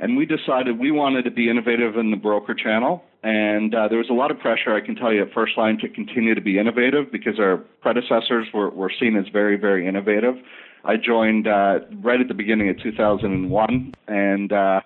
And 0.00 0.16
we 0.16 0.26
decided 0.26 0.78
we 0.78 0.90
wanted 0.90 1.24
to 1.24 1.30
be 1.30 1.50
innovative 1.50 1.96
in 1.96 2.10
the 2.10 2.16
broker 2.16 2.54
channel. 2.54 3.04
And 3.22 3.74
uh, 3.74 3.88
there 3.88 3.98
was 3.98 4.10
a 4.10 4.14
lot 4.14 4.30
of 4.30 4.38
pressure, 4.38 4.74
I 4.74 4.80
can 4.80 4.94
tell 4.94 5.12
you, 5.12 5.22
at 5.22 5.32
First 5.32 5.58
Line 5.58 5.78
to 5.78 5.88
continue 5.88 6.34
to 6.34 6.40
be 6.40 6.58
innovative 6.58 7.10
because 7.10 7.38
our 7.38 7.56
predecessors 7.80 8.46
were, 8.54 8.70
were 8.70 8.92
seen 8.98 9.16
as 9.16 9.26
very, 9.32 9.56
very 9.56 9.88
innovative. 9.88 10.36
I 10.84 10.96
joined 10.96 11.48
uh, 11.48 11.80
right 12.00 12.20
at 12.20 12.28
the 12.28 12.34
beginning 12.34 12.68
of 12.68 12.80
2001. 12.80 13.94
And 14.06 14.52
uh, 14.52 14.80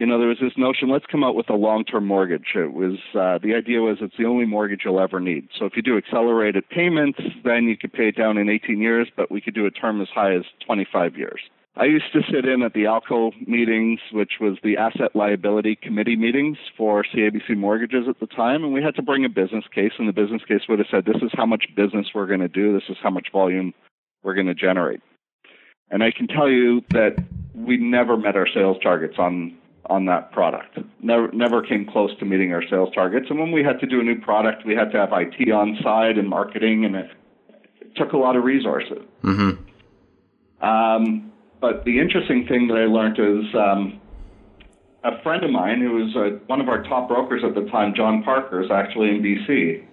you 0.00 0.06
know, 0.06 0.18
there 0.18 0.28
was 0.28 0.38
this 0.40 0.54
notion, 0.56 0.88
let's 0.88 1.04
come 1.06 1.22
out 1.22 1.34
with 1.34 1.50
a 1.50 1.54
long-term 1.54 2.06
mortgage. 2.06 2.54
It 2.54 2.72
was 2.72 2.98
uh, 3.14 3.38
the 3.42 3.54
idea 3.54 3.82
was 3.82 3.98
it's 4.00 4.16
the 4.18 4.24
only 4.24 4.46
mortgage 4.46 4.80
you'll 4.84 4.98
ever 4.98 5.20
need. 5.20 5.48
So 5.56 5.66
if 5.66 5.76
you 5.76 5.82
do 5.82 5.98
accelerated 5.98 6.66
payments, 6.70 7.20
then 7.44 7.64
you 7.64 7.76
could 7.76 7.92
pay 7.92 8.08
it 8.08 8.16
down 8.16 8.38
in 8.38 8.48
18 8.48 8.80
years, 8.80 9.08
but 9.14 9.30
we 9.30 9.42
could 9.42 9.54
do 9.54 9.66
a 9.66 9.70
term 9.70 10.00
as 10.00 10.08
high 10.08 10.34
as 10.34 10.44
25 10.64 11.18
years. 11.18 11.40
I 11.76 11.84
used 11.84 12.12
to 12.12 12.20
sit 12.30 12.46
in 12.46 12.62
at 12.62 12.74
the 12.74 12.84
ALCO 12.84 13.32
meetings, 13.46 14.00
which 14.12 14.32
was 14.40 14.58
the 14.62 14.76
Asset 14.76 15.14
Liability 15.14 15.76
Committee 15.76 16.16
meetings 16.16 16.58
for 16.76 17.04
CIBC 17.04 17.56
mortgages 17.56 18.06
at 18.08 18.18
the 18.18 18.26
time, 18.26 18.64
and 18.64 18.72
we 18.72 18.82
had 18.82 18.96
to 18.96 19.02
bring 19.02 19.24
a 19.24 19.28
business 19.28 19.64
case, 19.72 19.92
and 19.98 20.08
the 20.08 20.12
business 20.12 20.42
case 20.46 20.62
would 20.68 20.80
have 20.80 20.88
said, 20.90 21.04
"This 21.04 21.22
is 21.22 21.30
how 21.34 21.46
much 21.46 21.66
business 21.76 22.08
we're 22.12 22.26
going 22.26 22.40
to 22.40 22.48
do. 22.48 22.72
This 22.72 22.88
is 22.88 22.96
how 23.00 23.10
much 23.10 23.30
volume 23.30 23.72
we're 24.22 24.34
going 24.34 24.48
to 24.48 24.54
generate." 24.54 25.00
And 25.90 26.02
I 26.02 26.10
can 26.10 26.26
tell 26.26 26.48
you 26.48 26.82
that 26.90 27.22
we 27.54 27.76
never 27.76 28.16
met 28.16 28.36
our 28.36 28.48
sales 28.52 28.78
targets 28.82 29.14
on 29.18 29.56
on 29.86 30.06
that 30.06 30.32
product. 30.32 30.78
Never 31.00 31.30
never 31.32 31.62
came 31.62 31.86
close 31.86 32.16
to 32.18 32.24
meeting 32.24 32.52
our 32.52 32.62
sales 32.68 32.90
targets. 32.94 33.26
And 33.30 33.38
when 33.38 33.52
we 33.52 33.62
had 33.62 33.78
to 33.80 33.86
do 33.86 34.00
a 34.00 34.04
new 34.04 34.20
product, 34.20 34.66
we 34.66 34.74
had 34.74 34.90
to 34.92 34.98
have 34.98 35.10
IT 35.12 35.50
on 35.52 35.78
side 35.82 36.18
and 36.18 36.28
marketing, 36.28 36.84
and 36.84 36.96
it, 36.96 37.10
took 37.96 38.12
a 38.12 38.16
lot 38.16 38.36
of 38.36 38.44
resources. 38.44 38.98
Mm-hmm. 39.24 40.64
Um, 40.64 41.29
but 41.60 41.84
the 41.84 41.98
interesting 41.98 42.46
thing 42.46 42.68
that 42.68 42.74
I 42.74 42.86
learned 42.86 43.18
is 43.18 43.54
um, 43.54 44.00
a 45.04 45.22
friend 45.22 45.44
of 45.44 45.50
mine 45.50 45.80
who 45.80 45.92
was 45.92 46.16
uh, 46.16 46.38
one 46.46 46.60
of 46.60 46.68
our 46.68 46.82
top 46.82 47.08
brokers 47.08 47.42
at 47.44 47.54
the 47.54 47.68
time, 47.70 47.94
John 47.94 48.22
Parker, 48.22 48.62
is 48.62 48.70
actually 48.70 49.08
in 49.08 49.22
BC. 49.22 49.84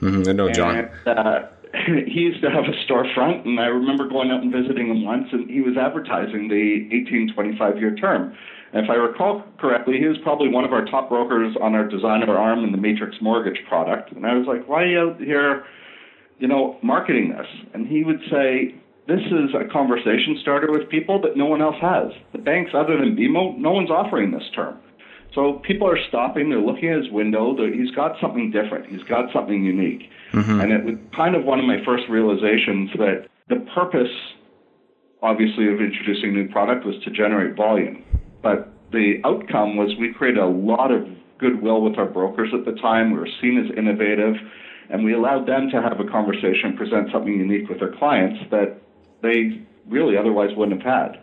Mm-hmm. 0.00 0.28
I 0.28 0.32
know 0.32 0.50
John. 0.50 0.88
And, 1.06 1.18
uh, 1.18 1.48
he 2.06 2.20
used 2.20 2.42
to 2.42 2.50
have 2.50 2.64
a 2.64 2.74
storefront, 2.90 3.44
and 3.44 3.60
I 3.60 3.66
remember 3.66 4.08
going 4.08 4.30
out 4.30 4.42
and 4.42 4.52
visiting 4.52 4.88
him 4.88 5.04
once, 5.04 5.28
and 5.32 5.50
he 5.50 5.60
was 5.60 5.76
advertising 5.76 6.48
the 6.48 6.88
18, 6.92 7.32
25 7.34 7.78
year 7.78 7.94
term. 7.94 8.36
And 8.72 8.84
if 8.84 8.90
I 8.90 8.94
recall 8.94 9.44
correctly, 9.58 9.98
he 9.98 10.06
was 10.06 10.18
probably 10.22 10.48
one 10.48 10.64
of 10.64 10.72
our 10.72 10.84
top 10.84 11.08
brokers 11.08 11.56
on 11.60 11.74
our 11.74 11.86
designer 11.86 12.36
arm 12.36 12.64
in 12.64 12.72
the 12.72 12.78
Matrix 12.78 13.16
Mortgage 13.20 13.58
product. 13.68 14.12
And 14.12 14.26
I 14.26 14.34
was 14.34 14.46
like, 14.46 14.68
why 14.68 14.82
are 14.82 14.86
you 14.86 14.98
out 14.98 15.20
here, 15.20 15.64
you 16.38 16.48
know, 16.48 16.76
marketing 16.82 17.30
this? 17.30 17.46
And 17.72 17.86
he 17.86 18.04
would 18.04 18.20
say, 18.30 18.74
this 19.08 19.20
is 19.20 19.54
a 19.54 19.70
conversation 19.70 20.38
starter 20.42 20.70
with 20.70 20.88
people 20.88 21.20
that 21.22 21.36
no 21.36 21.46
one 21.46 21.62
else 21.62 21.76
has. 21.80 22.10
The 22.32 22.38
banks, 22.38 22.72
other 22.74 22.98
than 22.98 23.16
BMO, 23.16 23.56
no 23.56 23.70
one's 23.70 23.90
offering 23.90 24.32
this 24.32 24.42
term. 24.54 24.78
So 25.34 25.60
people 25.66 25.86
are 25.86 25.98
stopping, 26.08 26.50
they're 26.50 26.60
looking 26.60 26.88
at 26.88 27.04
his 27.04 27.12
window, 27.12 27.54
he's 27.70 27.90
got 27.90 28.16
something 28.20 28.50
different, 28.50 28.86
he's 28.86 29.02
got 29.04 29.32
something 29.32 29.62
unique. 29.62 30.08
Mm-hmm. 30.32 30.60
And 30.60 30.72
it 30.72 30.84
was 30.84 30.94
kind 31.14 31.36
of 31.36 31.44
one 31.44 31.60
of 31.60 31.66
my 31.66 31.84
first 31.84 32.04
realizations 32.08 32.90
that 32.96 33.28
the 33.48 33.56
purpose, 33.74 34.10
obviously, 35.22 35.68
of 35.68 35.80
introducing 35.80 36.32
new 36.32 36.48
product 36.48 36.86
was 36.86 36.96
to 37.04 37.10
generate 37.10 37.54
volume. 37.54 38.02
But 38.42 38.72
the 38.92 39.20
outcome 39.24 39.76
was 39.76 39.92
we 40.00 40.12
created 40.12 40.42
a 40.42 40.46
lot 40.46 40.90
of 40.90 41.06
goodwill 41.38 41.82
with 41.82 41.98
our 41.98 42.06
brokers 42.06 42.48
at 42.54 42.64
the 42.64 42.80
time. 42.80 43.12
We 43.12 43.18
were 43.18 43.28
seen 43.40 43.62
as 43.62 43.76
innovative, 43.76 44.34
and 44.90 45.04
we 45.04 45.12
allowed 45.12 45.46
them 45.46 45.68
to 45.70 45.82
have 45.82 46.00
a 46.00 46.10
conversation, 46.10 46.76
present 46.76 47.10
something 47.12 47.34
unique 47.34 47.68
with 47.68 47.78
their 47.78 47.94
clients 47.98 48.40
that 48.50 48.80
they 49.22 49.62
really 49.88 50.16
otherwise 50.16 50.50
wouldn't 50.56 50.82
have 50.82 50.92
had. 50.92 51.20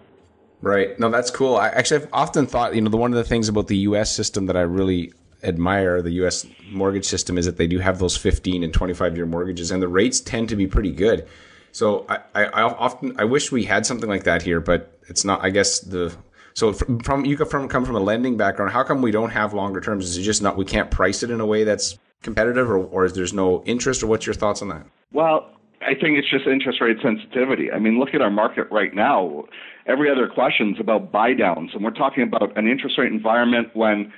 Right. 0.61 0.97
No, 0.97 1.09
that's 1.09 1.29
cool. 1.29 1.57
I 1.57 1.69
actually 1.69 2.03
I've 2.03 2.09
often 2.13 2.47
thought, 2.47 2.73
you 2.73 2.81
know, 2.81 2.89
the 2.89 2.97
one 2.97 3.11
of 3.11 3.17
the 3.17 3.23
things 3.23 3.49
about 3.49 3.67
the 3.67 3.77
U.S. 3.77 4.13
system 4.15 4.45
that 4.45 4.55
I 4.55 4.61
really 4.61 5.11
admire 5.43 6.01
the 6.01 6.11
U.S. 6.11 6.47
mortgage 6.71 7.05
system 7.05 7.37
is 7.37 7.45
that 7.45 7.57
they 7.57 7.67
do 7.67 7.79
have 7.79 7.99
those 7.99 8.15
15 8.15 8.63
and 8.63 8.73
25 8.73 9.17
year 9.17 9.25
mortgages, 9.25 9.71
and 9.71 9.81
the 9.81 9.89
rates 9.89 10.21
tend 10.21 10.47
to 10.49 10.55
be 10.55 10.65
pretty 10.65 10.91
good. 10.91 11.27
So 11.73 12.05
I, 12.07 12.19
I, 12.33 12.45
I 12.45 12.61
often 12.63 13.15
I 13.19 13.25
wish 13.25 13.51
we 13.51 13.65
had 13.65 13.85
something 13.85 14.09
like 14.09 14.23
that 14.23 14.41
here, 14.41 14.61
but 14.61 14.97
it's 15.09 15.25
not. 15.25 15.43
I 15.43 15.49
guess 15.49 15.79
the 15.79 16.15
so 16.53 16.71
from, 16.71 16.99
from 16.99 17.25
you 17.25 17.35
come 17.35 17.47
from 17.47 17.67
come 17.67 17.83
from 17.83 17.95
a 17.95 17.99
lending 17.99 18.37
background. 18.37 18.71
How 18.71 18.83
come 18.83 19.01
we 19.01 19.11
don't 19.11 19.31
have 19.31 19.53
longer 19.53 19.81
terms? 19.81 20.05
Is 20.05 20.17
it 20.17 20.21
just 20.21 20.41
not 20.41 20.55
we 20.55 20.65
can't 20.65 20.89
price 20.89 21.23
it 21.23 21.31
in 21.31 21.41
a 21.41 21.45
way 21.45 21.63
that's 21.63 21.97
competitive, 22.21 22.69
or, 22.69 22.77
or 22.77 23.05
is 23.05 23.13
there's 23.13 23.33
no 23.33 23.63
interest, 23.65 24.01
or 24.01 24.07
what's 24.07 24.25
your 24.25 24.35
thoughts 24.35 24.61
on 24.61 24.69
that? 24.69 24.85
Well, 25.11 25.49
I 25.85 25.93
think 25.99 26.17
it's 26.17 26.29
just 26.29 26.45
interest 26.47 26.81
rate 26.81 26.97
sensitivity. 27.01 27.71
I 27.71 27.79
mean, 27.79 27.99
look 27.99 28.13
at 28.13 28.21
our 28.21 28.31
market 28.31 28.67
right 28.71 28.93
now. 28.93 29.45
Every 29.85 30.09
other 30.09 30.27
question 30.27 30.73
is 30.73 30.79
about 30.79 31.11
buy 31.11 31.33
downs, 31.33 31.71
and 31.73 31.83
we're 31.83 31.91
talking 31.91 32.23
about 32.23 32.57
an 32.57 32.67
interest 32.67 32.97
rate 32.97 33.11
environment 33.11 33.69
when 33.73 34.13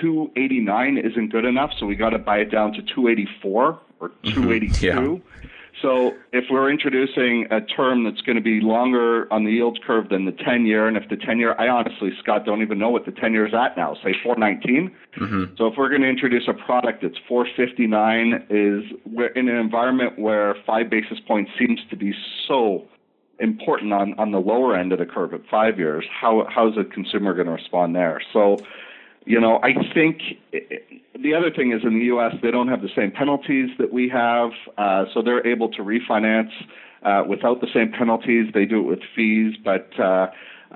289 0.00 0.98
isn't 0.98 1.28
good 1.28 1.44
enough, 1.44 1.70
so 1.78 1.86
we 1.86 1.94
got 1.94 2.10
to 2.10 2.18
buy 2.18 2.38
it 2.38 2.50
down 2.50 2.72
to 2.72 2.82
284 2.82 3.80
or 4.00 4.08
mm-hmm. 4.08 4.42
282. 4.42 4.86
yeah. 4.86 5.50
So 5.82 6.14
if 6.32 6.44
we're 6.50 6.70
introducing 6.70 7.46
a 7.50 7.60
term 7.60 8.04
that's 8.04 8.22
going 8.22 8.36
to 8.36 8.42
be 8.42 8.60
longer 8.60 9.30
on 9.32 9.44
the 9.44 9.52
yield 9.52 9.78
curve 9.86 10.08
than 10.08 10.24
the 10.24 10.32
10 10.32 10.64
year, 10.64 10.86
and 10.88 10.96
if 10.96 11.08
the 11.10 11.16
10 11.16 11.38
year, 11.38 11.54
I 11.58 11.68
honestly, 11.68 12.12
Scott, 12.22 12.46
don't 12.46 12.62
even 12.62 12.78
know 12.78 12.88
what 12.88 13.04
the 13.04 13.12
10 13.12 13.32
year 13.32 13.46
is 13.46 13.52
at 13.52 13.76
now, 13.76 13.94
say 14.02 14.14
419. 14.22 14.94
Mm-hmm. 15.18 15.56
So 15.56 15.66
if 15.66 15.74
we're 15.76 15.90
going 15.90 16.00
to 16.02 16.08
introduce 16.08 16.48
a 16.48 16.54
product 16.54 17.02
that's 17.02 17.18
459, 17.28 18.46
is 18.48 18.84
we're 19.04 19.28
in 19.28 19.48
an 19.48 19.56
environment 19.56 20.18
where 20.18 20.56
five 20.66 20.88
basis 20.88 21.18
points 21.26 21.50
seems 21.58 21.80
to 21.90 21.96
be 21.96 22.14
so 22.48 22.88
important 23.38 23.92
on, 23.92 24.14
on 24.18 24.30
the 24.30 24.40
lower 24.40 24.76
end 24.76 24.92
of 24.92 24.98
the 24.98 25.06
curve 25.06 25.34
at 25.34 25.42
five 25.50 25.78
years, 25.78 26.06
how, 26.10 26.46
how 26.48 26.68
is 26.68 26.74
a 26.78 26.84
consumer 26.84 27.34
going 27.34 27.46
to 27.46 27.52
respond 27.52 27.94
there? 27.94 28.22
So 28.32 28.56
you 29.26 29.40
know, 29.40 29.58
I 29.62 29.72
think 29.92 30.20
the 30.52 31.34
other 31.34 31.50
thing 31.50 31.72
is 31.72 31.82
in 31.84 31.98
the 31.98 32.06
U.S. 32.06 32.34
they 32.42 32.52
don't 32.52 32.68
have 32.68 32.80
the 32.80 32.88
same 32.96 33.10
penalties 33.10 33.70
that 33.78 33.92
we 33.92 34.08
have, 34.08 34.50
uh, 34.78 35.04
so 35.12 35.20
they're 35.20 35.44
able 35.44 35.68
to 35.72 35.82
refinance 35.82 36.52
uh, 37.02 37.24
without 37.28 37.60
the 37.60 37.66
same 37.74 37.90
penalties. 37.90 38.46
They 38.54 38.64
do 38.64 38.78
it 38.78 38.88
with 38.88 39.00
fees, 39.16 39.56
but 39.64 39.90
uh, 39.98 40.28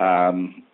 um, 0.02 0.64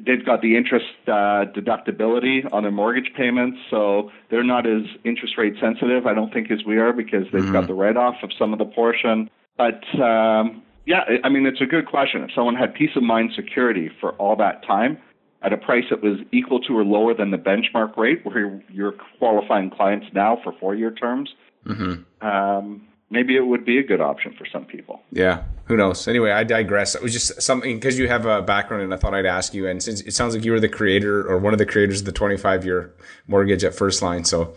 they've 0.00 0.24
got 0.24 0.40
the 0.40 0.56
interest 0.56 0.86
uh, 1.08 1.50
deductibility 1.50 2.50
on 2.52 2.62
their 2.62 2.72
mortgage 2.72 3.10
payments, 3.16 3.58
so 3.70 4.12
they're 4.30 4.44
not 4.44 4.66
as 4.66 4.82
interest 5.04 5.36
rate 5.36 5.54
sensitive, 5.60 6.06
I 6.06 6.14
don't 6.14 6.32
think, 6.32 6.48
as 6.52 6.64
we 6.64 6.78
are 6.78 6.92
because 6.92 7.24
they've 7.32 7.42
mm-hmm. 7.42 7.52
got 7.52 7.66
the 7.66 7.74
write 7.74 7.96
off 7.96 8.16
of 8.22 8.30
some 8.38 8.52
of 8.52 8.60
the 8.60 8.66
portion. 8.66 9.28
But 9.58 9.82
um, 10.00 10.62
yeah, 10.86 11.00
I 11.24 11.28
mean, 11.28 11.44
it's 11.44 11.60
a 11.60 11.66
good 11.66 11.86
question. 11.86 12.22
If 12.22 12.30
someone 12.36 12.54
had 12.54 12.72
peace 12.72 12.90
of 12.94 13.02
mind 13.02 13.32
security 13.34 13.90
for 14.00 14.12
all 14.12 14.36
that 14.36 14.64
time 14.64 14.98
at 15.42 15.52
a 15.52 15.56
price 15.56 15.84
that 15.90 16.02
was 16.02 16.18
equal 16.32 16.60
to 16.60 16.76
or 16.76 16.84
lower 16.84 17.14
than 17.14 17.30
the 17.30 17.38
benchmark 17.38 17.96
rate, 17.96 18.24
where 18.24 18.62
you're 18.70 18.94
qualifying 19.18 19.70
clients 19.70 20.06
now 20.12 20.38
for 20.42 20.52
four-year 20.60 20.90
terms, 20.90 21.34
mm-hmm. 21.66 22.26
um, 22.26 22.82
maybe 23.08 23.36
it 23.36 23.46
would 23.46 23.64
be 23.64 23.78
a 23.78 23.82
good 23.82 24.00
option 24.00 24.34
for 24.36 24.46
some 24.46 24.64
people. 24.64 25.02
Yeah, 25.12 25.44
who 25.64 25.76
knows? 25.76 26.06
Anyway, 26.06 26.30
I 26.30 26.44
digress. 26.44 26.94
It 26.94 27.02
was 27.02 27.12
just 27.12 27.40
something 27.40 27.76
because 27.76 27.98
you 27.98 28.08
have 28.08 28.26
a 28.26 28.42
background, 28.42 28.82
and 28.82 28.92
I 28.92 28.96
thought 28.96 29.14
I'd 29.14 29.26
ask 29.26 29.54
you. 29.54 29.66
And 29.66 29.82
since 29.82 30.02
it 30.02 30.12
sounds 30.12 30.34
like 30.34 30.44
you 30.44 30.52
were 30.52 30.60
the 30.60 30.68
creator 30.68 31.26
or 31.26 31.38
one 31.38 31.54
of 31.54 31.58
the 31.58 31.66
creators 31.66 32.00
of 32.00 32.06
the 32.06 32.12
25-year 32.12 32.92
mortgage 33.26 33.64
at 33.64 33.74
First 33.74 34.02
Line, 34.02 34.24
so 34.24 34.54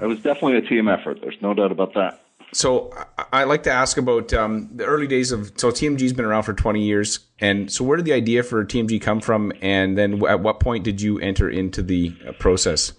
it 0.00 0.06
was 0.06 0.18
definitely 0.18 0.58
a 0.58 0.62
team 0.62 0.88
effort. 0.88 1.20
There's 1.20 1.40
no 1.40 1.54
doubt 1.54 1.72
about 1.72 1.94
that. 1.94 2.20
So 2.56 2.90
I 3.34 3.44
like 3.44 3.64
to 3.64 3.70
ask 3.70 3.98
about 3.98 4.32
um, 4.32 4.70
the 4.74 4.86
early 4.86 5.06
days 5.06 5.30
of. 5.30 5.52
So 5.56 5.70
TMG's 5.70 6.14
been 6.14 6.24
around 6.24 6.44
for 6.44 6.54
20 6.54 6.82
years, 6.82 7.18
and 7.38 7.70
so 7.70 7.84
where 7.84 7.98
did 7.98 8.06
the 8.06 8.14
idea 8.14 8.42
for 8.42 8.64
TMG 8.64 8.98
come 8.98 9.20
from? 9.20 9.52
And 9.60 9.98
then 9.98 10.24
at 10.26 10.40
what 10.40 10.58
point 10.58 10.82
did 10.82 11.02
you 11.02 11.18
enter 11.18 11.50
into 11.50 11.82
the 11.82 12.16
uh, 12.26 12.32
process? 12.32 12.94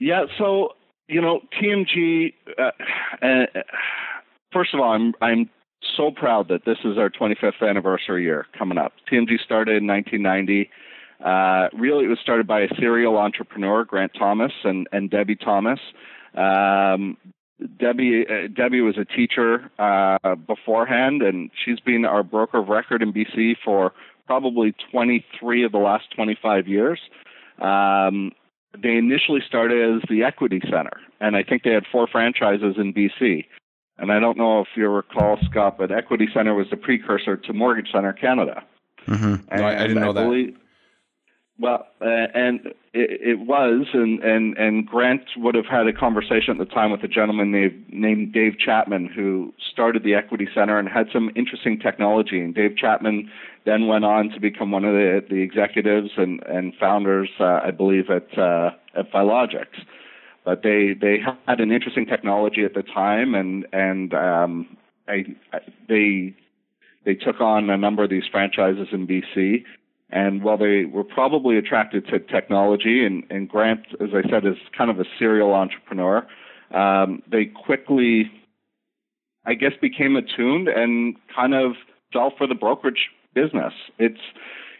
Yeah, 0.00 0.24
so 0.38 0.70
you 1.06 1.20
know 1.20 1.40
TMG. 1.62 2.32
Uh, 2.58 2.70
uh, 3.22 3.60
first 4.54 4.72
of 4.72 4.80
all, 4.80 4.90
I'm 4.90 5.12
I'm 5.20 5.50
so 5.94 6.10
proud 6.10 6.48
that 6.48 6.64
this 6.64 6.78
is 6.82 6.96
our 6.96 7.10
25th 7.10 7.60
anniversary 7.60 8.22
year 8.22 8.46
coming 8.58 8.78
up. 8.78 8.94
TMG 9.12 9.38
started 9.44 9.82
in 9.82 9.86
1990. 9.86 10.70
Uh, 11.22 11.68
really, 11.78 12.06
it 12.06 12.08
was 12.08 12.18
started 12.22 12.46
by 12.46 12.62
a 12.62 12.68
serial 12.80 13.18
entrepreneur, 13.18 13.84
Grant 13.84 14.12
Thomas 14.18 14.52
and, 14.64 14.88
and 14.92 15.10
Debbie 15.10 15.36
Thomas. 15.36 15.78
Um, 16.34 17.18
Debbie 17.78 18.26
uh, 18.28 18.48
Debbie 18.48 18.80
was 18.80 18.96
a 18.98 19.04
teacher 19.04 19.70
uh, 19.78 20.34
beforehand, 20.34 21.22
and 21.22 21.50
she's 21.64 21.80
been 21.80 22.04
our 22.04 22.22
broker 22.22 22.58
of 22.58 22.68
record 22.68 23.02
in 23.02 23.12
BC 23.12 23.56
for 23.64 23.92
probably 24.26 24.74
23 24.90 25.64
of 25.64 25.72
the 25.72 25.78
last 25.78 26.10
25 26.14 26.68
years. 26.68 27.00
Um, 27.60 28.32
they 28.80 28.96
initially 28.96 29.40
started 29.46 29.96
as 29.96 30.08
the 30.08 30.22
Equity 30.22 30.60
Center, 30.64 30.98
and 31.20 31.36
I 31.36 31.42
think 31.42 31.62
they 31.62 31.72
had 31.72 31.84
four 31.90 32.06
franchises 32.06 32.76
in 32.78 32.94
BC. 32.94 33.46
And 33.98 34.10
I 34.10 34.18
don't 34.18 34.38
know 34.38 34.60
if 34.60 34.68
you 34.74 34.88
recall, 34.88 35.38
Scott, 35.50 35.76
but 35.78 35.92
Equity 35.92 36.26
Center 36.32 36.54
was 36.54 36.68
the 36.70 36.76
precursor 36.76 37.36
to 37.36 37.52
Mortgage 37.52 37.92
Center 37.92 38.12
Canada. 38.12 38.64
Mm-hmm. 39.06 39.56
No, 39.56 39.64
I, 39.64 39.84
I, 39.84 39.86
didn't 39.86 40.02
know 40.02 40.10
I 40.10 40.24
believe, 40.24 40.54
that. 40.54 40.61
Well, 41.62 41.86
uh, 42.00 42.26
and 42.34 42.66
it, 42.92 43.20
it, 43.22 43.38
was, 43.38 43.86
and, 43.94 44.20
and, 44.24 44.58
and 44.58 44.84
Grant 44.84 45.22
would 45.36 45.54
have 45.54 45.66
had 45.66 45.86
a 45.86 45.92
conversation 45.92 46.50
at 46.50 46.58
the 46.58 46.64
time 46.64 46.90
with 46.90 47.04
a 47.04 47.08
gentleman 47.08 47.52
named, 47.52 47.84
named 47.88 48.32
Dave 48.32 48.58
Chapman, 48.58 49.06
who 49.06 49.54
started 49.70 50.02
the 50.02 50.12
Equity 50.12 50.48
Center 50.52 50.80
and 50.80 50.88
had 50.88 51.06
some 51.12 51.30
interesting 51.36 51.78
technology. 51.78 52.40
And 52.40 52.52
Dave 52.52 52.76
Chapman 52.76 53.30
then 53.64 53.86
went 53.86 54.04
on 54.04 54.30
to 54.30 54.40
become 54.40 54.72
one 54.72 54.84
of 54.84 54.92
the, 54.94 55.24
the 55.30 55.36
executives 55.36 56.10
and, 56.16 56.42
and 56.48 56.74
founders, 56.80 57.30
uh, 57.38 57.60
I 57.62 57.70
believe, 57.70 58.10
at, 58.10 58.36
uh, 58.36 58.70
at 58.98 59.12
Filogix. 59.12 59.68
But 60.44 60.64
they, 60.64 60.96
they 61.00 61.18
had 61.46 61.60
an 61.60 61.70
interesting 61.70 62.06
technology 62.06 62.64
at 62.64 62.74
the 62.74 62.82
time, 62.82 63.36
and, 63.36 63.68
and 63.72 64.12
um, 64.14 64.76
I, 65.06 65.26
I, 65.52 65.60
they, 65.88 66.34
they 67.04 67.14
took 67.14 67.40
on 67.40 67.70
a 67.70 67.76
number 67.76 68.02
of 68.02 68.10
these 68.10 68.24
franchises 68.32 68.88
in 68.90 69.06
BC 69.06 69.62
and 70.12 70.44
while 70.44 70.58
they 70.58 70.84
were 70.84 71.04
probably 71.04 71.56
attracted 71.56 72.06
to 72.08 72.18
technology, 72.18 73.04
and, 73.04 73.24
and 73.30 73.48
Grant, 73.48 73.86
as 74.00 74.10
I 74.12 74.28
said, 74.28 74.46
is 74.46 74.58
kind 74.76 74.90
of 74.90 75.00
a 75.00 75.04
serial 75.18 75.54
entrepreneur, 75.54 76.26
um, 76.74 77.22
they 77.30 77.46
quickly, 77.46 78.30
I 79.46 79.54
guess, 79.54 79.72
became 79.80 80.16
attuned 80.16 80.68
and 80.68 81.16
kind 81.34 81.54
of 81.54 81.72
fell 82.12 82.32
for 82.36 82.46
the 82.46 82.54
brokerage 82.54 83.08
business. 83.34 83.72
It's 83.98 84.20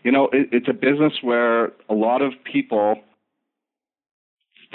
you 0.02 0.12
know, 0.12 0.28
it, 0.32 0.48
it's 0.52 0.68
a 0.68 0.72
business 0.72 1.14
where 1.22 1.66
a 1.88 1.94
lot 1.94 2.22
of 2.22 2.32
people 2.50 2.96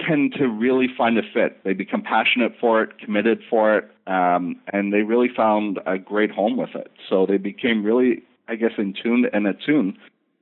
tend 0.07 0.33
to 0.37 0.47
really 0.47 0.87
find 0.97 1.17
a 1.17 1.21
fit. 1.33 1.63
They 1.63 1.73
become 1.73 2.01
passionate 2.01 2.53
for 2.59 2.81
it, 2.81 2.97
committed 2.99 3.41
for 3.49 3.77
it, 3.77 3.85
um, 4.07 4.61
and 4.71 4.93
they 4.93 5.01
really 5.01 5.29
found 5.35 5.79
a 5.85 5.97
great 5.97 6.31
home 6.31 6.55
with 6.55 6.75
it. 6.75 6.91
So 7.09 7.25
they 7.25 7.37
became 7.37 7.83
really, 7.83 8.23
I 8.47 8.55
guess, 8.55 8.71
in 8.77 8.93
tune 8.93 9.25
and 9.33 9.47
attuned 9.47 9.97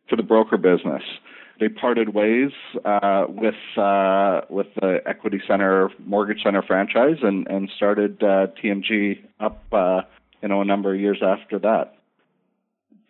to 0.10 0.16
the 0.16 0.24
broker 0.24 0.58
business. 0.58 1.04
They 1.60 1.70
parted 1.70 2.14
ways 2.14 2.52
uh, 2.84 3.26
with 3.30 3.56
uh, 3.78 4.42
with 4.50 4.68
the 4.76 5.00
Equity 5.06 5.42
Center 5.48 5.90
Mortgage 6.00 6.44
Center 6.44 6.62
franchise 6.62 7.18
and 7.22 7.48
and 7.48 7.70
started 7.76 8.22
uh, 8.22 8.48
TMG 8.62 9.20
up, 9.40 9.64
uh, 9.72 10.02
you 10.42 10.50
know, 10.50 10.62
a 10.62 10.66
number 10.66 10.94
of 10.94 11.00
years 11.00 11.20
after 11.24 11.58
that. 11.60 11.96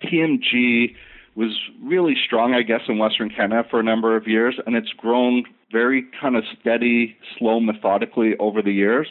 TMG 0.04 0.96
was 1.36 1.58
really 1.84 2.16
strong, 2.26 2.54
I 2.54 2.62
guess, 2.62 2.82
in 2.88 2.98
Western 2.98 3.30
Canada 3.30 3.68
for 3.70 3.80
a 3.80 3.84
number 3.84 4.16
of 4.16 4.28
years, 4.28 4.56
and 4.66 4.76
it's 4.76 4.92
grown 4.96 5.44
very 5.72 6.06
kind 6.22 6.36
of 6.36 6.44
steady, 6.60 7.18
slow, 7.38 7.60
methodically 7.60 8.36
over 8.40 8.62
the 8.62 8.72
years, 8.72 9.08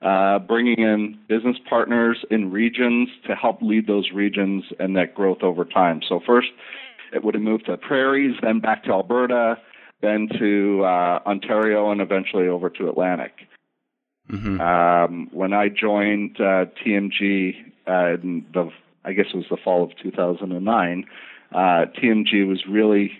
uh, 0.00 0.38
bringing 0.38 0.78
in 0.78 1.18
business 1.28 1.56
partners 1.68 2.24
in 2.30 2.50
regions 2.50 3.08
to 3.26 3.34
help 3.34 3.60
lead 3.60 3.86
those 3.86 4.10
regions 4.14 4.64
and 4.78 4.96
that 4.96 5.14
growth 5.14 5.42
over 5.42 5.64
time. 5.64 6.00
So 6.08 6.20
first, 6.24 6.48
it 7.12 7.24
would 7.24 7.34
have 7.34 7.42
moved 7.42 7.66
to 7.66 7.76
prairies, 7.76 8.36
then 8.42 8.60
back 8.60 8.84
to 8.84 8.90
Alberta, 8.90 9.58
then 10.02 10.28
to 10.38 10.84
uh, 10.84 11.20
Ontario, 11.26 11.90
and 11.90 12.00
eventually 12.00 12.48
over 12.48 12.70
to 12.70 12.88
Atlantic. 12.88 13.32
Mm-hmm. 14.30 14.60
Um, 14.60 15.28
when 15.32 15.52
I 15.52 15.68
joined 15.68 16.36
uh, 16.40 16.66
TMG 16.84 17.54
uh, 17.88 18.14
in 18.22 18.44
the, 18.52 18.70
I 19.04 19.12
guess 19.12 19.26
it 19.32 19.36
was 19.36 19.46
the 19.50 19.56
fall 19.56 19.84
of 19.84 19.90
2009 20.02 21.06
uh, 21.52 21.86
TMG 21.96 22.46
was 22.46 22.64
really 22.68 23.12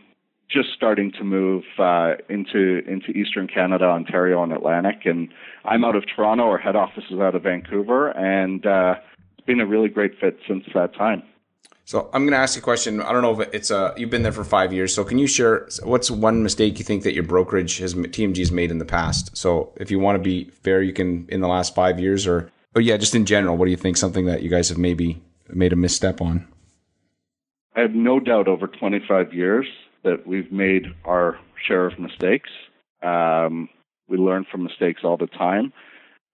just 0.49 0.69
starting 0.75 1.11
to 1.12 1.25
move 1.25 1.64
uh, 1.78 2.14
into 2.28 2.83
into 2.87 3.11
Eastern 3.11 3.49
Canada, 3.49 3.85
Ontario, 3.85 4.43
and 4.43 4.52
Atlantic. 4.52 5.02
And 5.05 5.28
I'm 5.64 5.85
out 5.85 5.97
of 5.97 6.05
Toronto. 6.14 6.45
Our 6.45 6.59
head 6.59 6.76
office 6.76 7.05
is 7.11 7.19
out 7.19 7.35
of 7.35 7.43
Vancouver, 7.43 8.11
and 8.11 8.64
uh, 8.64 8.95
it's 9.37 9.47
been 9.47 9.61
a 9.61 9.66
really 9.66 9.88
great 9.88 10.12
fit 10.21 10.38
since 10.47 10.64
that 10.75 10.95
time. 10.95 11.23
So 11.87 12.11
I'm 12.12 12.25
going 12.25 12.33
to 12.33 12.38
ask 12.38 12.57
you 12.57 12.61
a 12.61 12.64
question. 12.64 13.00
I 13.00 13.12
don't 13.12 13.23
know 13.23 13.40
if 13.40 13.55
it's 13.55 13.71
a 13.71 13.95
you've 13.97 14.11
been 14.11 14.25
there 14.25 14.33
for 14.33 14.43
five 14.43 14.73
years. 14.73 14.93
So 14.93 15.05
can 15.05 15.19
you 15.19 15.28
share 15.28 15.69
what's 15.85 16.11
one 16.11 16.43
mistake 16.43 16.81
you 16.81 16.85
think 16.85 17.05
that 17.05 17.14
your 17.14 17.23
brokerage 17.23 17.78
has 17.78 17.95
TMG 17.95 18.38
has 18.38 18.50
made 18.50 18.73
in 18.73 18.78
the 18.78 18.85
past? 18.85 19.37
So 19.37 19.73
if 19.76 19.88
you 19.88 20.00
want 20.00 20.16
to 20.16 20.23
be 20.23 20.50
fair, 20.62 20.83
you 20.83 20.93
can 20.93 21.28
in 21.28 21.40
the 21.40 21.47
last 21.47 21.76
five 21.76 22.00
years, 22.00 22.26
or 22.26 22.50
oh 22.75 22.81
yeah, 22.81 22.97
just 22.97 23.14
in 23.14 23.25
general, 23.25 23.57
what 23.57 23.66
do 23.66 23.71
you 23.71 23.76
think? 23.76 23.97
Something 23.97 24.26
that 24.26 24.43
you 24.43 24.50
guys 24.50 24.69
have 24.69 24.78
maybe 24.78 25.23
made 25.49 25.73
a 25.73 25.76
misstep 25.76 26.21
on? 26.21 26.49
I 27.76 27.83
have 27.83 27.93
no 27.95 28.19
doubt 28.19 28.49
over 28.49 28.66
25 28.66 29.33
years 29.33 29.66
that 30.02 30.26
we've 30.26 30.50
made 30.50 30.87
our 31.05 31.38
share 31.69 31.87
of 31.87 32.00
mistakes. 32.00 32.50
Um, 33.00 33.69
we 34.09 34.16
learn 34.16 34.45
from 34.50 34.64
mistakes 34.64 35.02
all 35.05 35.19
the 35.19 35.28
time. 35.28 35.73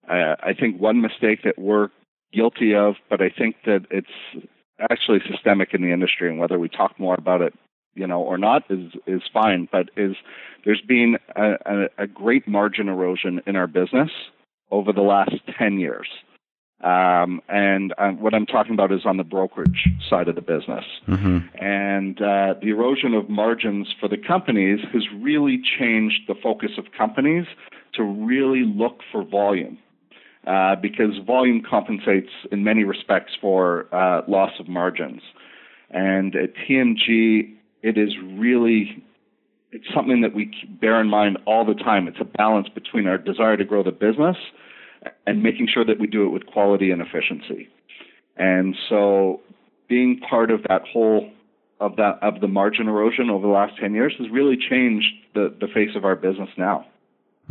Uh, 0.09 0.37
I 0.43 0.55
think 0.59 0.81
one 0.81 1.03
mistake 1.03 1.41
that 1.45 1.59
we're 1.59 1.89
guilty 2.33 2.75
of, 2.75 2.95
but 3.11 3.21
I 3.21 3.29
think 3.29 3.57
that 3.67 3.85
it's 3.91 4.47
actually 4.91 5.21
systemic 5.31 5.75
in 5.75 5.83
the 5.83 5.93
industry, 5.93 6.29
and 6.29 6.39
whether 6.39 6.59
we 6.59 6.69
talk 6.69 6.99
more 6.99 7.15
about 7.15 7.43
it, 7.43 7.55
you 7.95 8.07
know, 8.07 8.21
or 8.21 8.39
not 8.39 8.65
is 8.71 8.93
is 9.07 9.23
fine. 9.33 9.69
But 9.71 9.91
is 9.97 10.17
there's 10.65 10.81
been 10.81 11.19
a, 11.37 11.53
a, 11.67 12.05
a 12.05 12.07
great 12.07 12.47
margin 12.49 12.89
erosion 12.89 13.43
in 13.47 13.57
our 13.57 13.67
business 13.67 14.11
over 14.71 14.93
the 14.93 15.03
last 15.03 15.35
10 15.59 15.79
years. 15.79 16.09
Um, 16.83 17.41
and 17.49 17.95
uh, 17.97 18.11
what 18.11 18.35
I'm 18.35 18.47
talking 18.47 18.75
about 18.75 18.91
is 18.91 19.03
on 19.05 19.17
the 19.17 19.25
brokerage 19.25 19.89
side 20.11 20.27
of 20.27 20.35
the 20.35 20.41
business. 20.41 20.85
Mm-hmm. 21.07 21.39
And 21.65 22.21
uh, 22.21 22.55
the 22.61 22.71
erosion 22.71 23.15
of 23.15 23.29
margins 23.29 23.95
for 24.01 24.09
the 24.09 24.17
companies 24.17 24.81
has 24.93 25.03
really 25.17 25.61
changed 25.79 26.23
the 26.27 26.35
focus 26.43 26.71
of 26.79 26.87
companies 26.97 27.47
to 27.95 28.03
really 28.03 28.65
look 28.65 28.99
for 29.13 29.23
volume. 29.23 29.79
Uh, 30.47 30.75
because 30.75 31.19
volume 31.25 31.63
compensates 31.63 32.31
in 32.51 32.65
many 32.65 32.83
respects 32.83 33.33
for 33.41 33.87
uh, 33.95 34.23
loss 34.27 34.51
of 34.59 34.67
margins. 34.67 35.23
And 35.91 36.35
at 36.35 36.55
TMG, 36.57 37.55
it 37.83 37.97
is 37.97 38.11
really 38.35 39.05
it's 39.73 39.87
something 39.95 40.21
that 40.21 40.35
we 40.35 40.53
bear 40.81 41.01
in 41.01 41.09
mind 41.09 41.39
all 41.47 41.65
the 41.65 41.75
time. 41.75 42.07
It's 42.07 42.21
a 42.21 42.25
balance 42.25 42.69
between 42.69 43.07
our 43.07 43.19
desire 43.19 43.57
to 43.57 43.65
grow 43.65 43.83
the 43.83 43.93
business 43.93 44.37
and 45.27 45.43
making 45.43 45.69
sure 45.73 45.85
that 45.85 45.99
we 45.99 46.07
do 46.07 46.27
it 46.27 46.29
with 46.29 46.47
quality 46.47 46.91
and 46.91 47.01
efficiency. 47.01 47.69
And 48.37 48.77
so 48.89 49.41
being 49.89 50.21
part 50.21 50.51
of 50.51 50.63
that 50.69 50.83
whole 50.93 51.31
of 51.81 51.97
that 51.97 52.19
of 52.23 52.41
the 52.41 52.49
margin 52.49 52.87
erosion 52.87 53.29
over 53.31 53.47
the 53.47 53.53
last 53.53 53.75
10 53.81 53.95
years 53.95 54.15
has 54.19 54.31
really 54.31 54.57
changed 54.57 55.09
the, 55.35 55.55
the 55.61 55.67
face 55.67 55.97
of 55.97 56.05
our 56.05 56.15
business 56.15 56.51
now. 56.57 56.87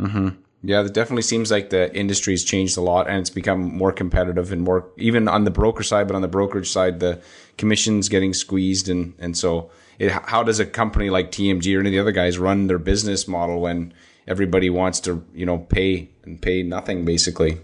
Mm-hmm. 0.00 0.28
Yeah, 0.64 0.84
it 0.84 0.94
definitely 0.94 1.22
seems 1.22 1.50
like 1.50 1.70
the 1.70 1.92
industry's 1.94 2.44
changed 2.44 2.76
a 2.76 2.80
lot 2.80 3.08
and 3.08 3.18
it's 3.18 3.30
become 3.30 3.60
more 3.76 3.90
competitive 3.90 4.52
and 4.52 4.62
more 4.62 4.88
even 4.96 5.26
on 5.26 5.44
the 5.44 5.50
broker 5.50 5.82
side, 5.82 6.06
but 6.06 6.14
on 6.14 6.22
the 6.22 6.28
brokerage 6.28 6.70
side, 6.70 7.00
the 7.00 7.20
commissions 7.58 8.08
getting 8.08 8.32
squeezed 8.32 8.88
and 8.88 9.14
and 9.18 9.36
so 9.36 9.70
it, 9.98 10.12
how 10.12 10.42
does 10.42 10.60
a 10.60 10.66
company 10.66 11.10
like 11.10 11.32
TMG 11.32 11.76
or 11.76 11.80
any 11.80 11.88
of 11.88 11.92
the 11.92 11.98
other 11.98 12.12
guys 12.12 12.38
run 12.38 12.68
their 12.68 12.78
business 12.78 13.26
model 13.26 13.60
when 13.60 13.92
everybody 14.28 14.70
wants 14.70 15.00
to 15.00 15.24
you 15.34 15.44
know 15.44 15.58
pay 15.58 16.08
and 16.22 16.40
pay 16.40 16.62
nothing 16.62 17.04
basically. 17.04 17.60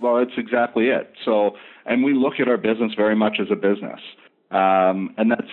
Well, 0.00 0.18
it's 0.18 0.32
exactly 0.36 0.88
it. 0.88 1.12
So, 1.24 1.56
and 1.86 2.04
we 2.04 2.14
look 2.14 2.34
at 2.40 2.48
our 2.48 2.56
business 2.56 2.92
very 2.96 3.14
much 3.14 3.38
as 3.40 3.48
a 3.50 3.56
business, 3.56 4.00
um, 4.50 5.14
and 5.16 5.30
that's 5.30 5.52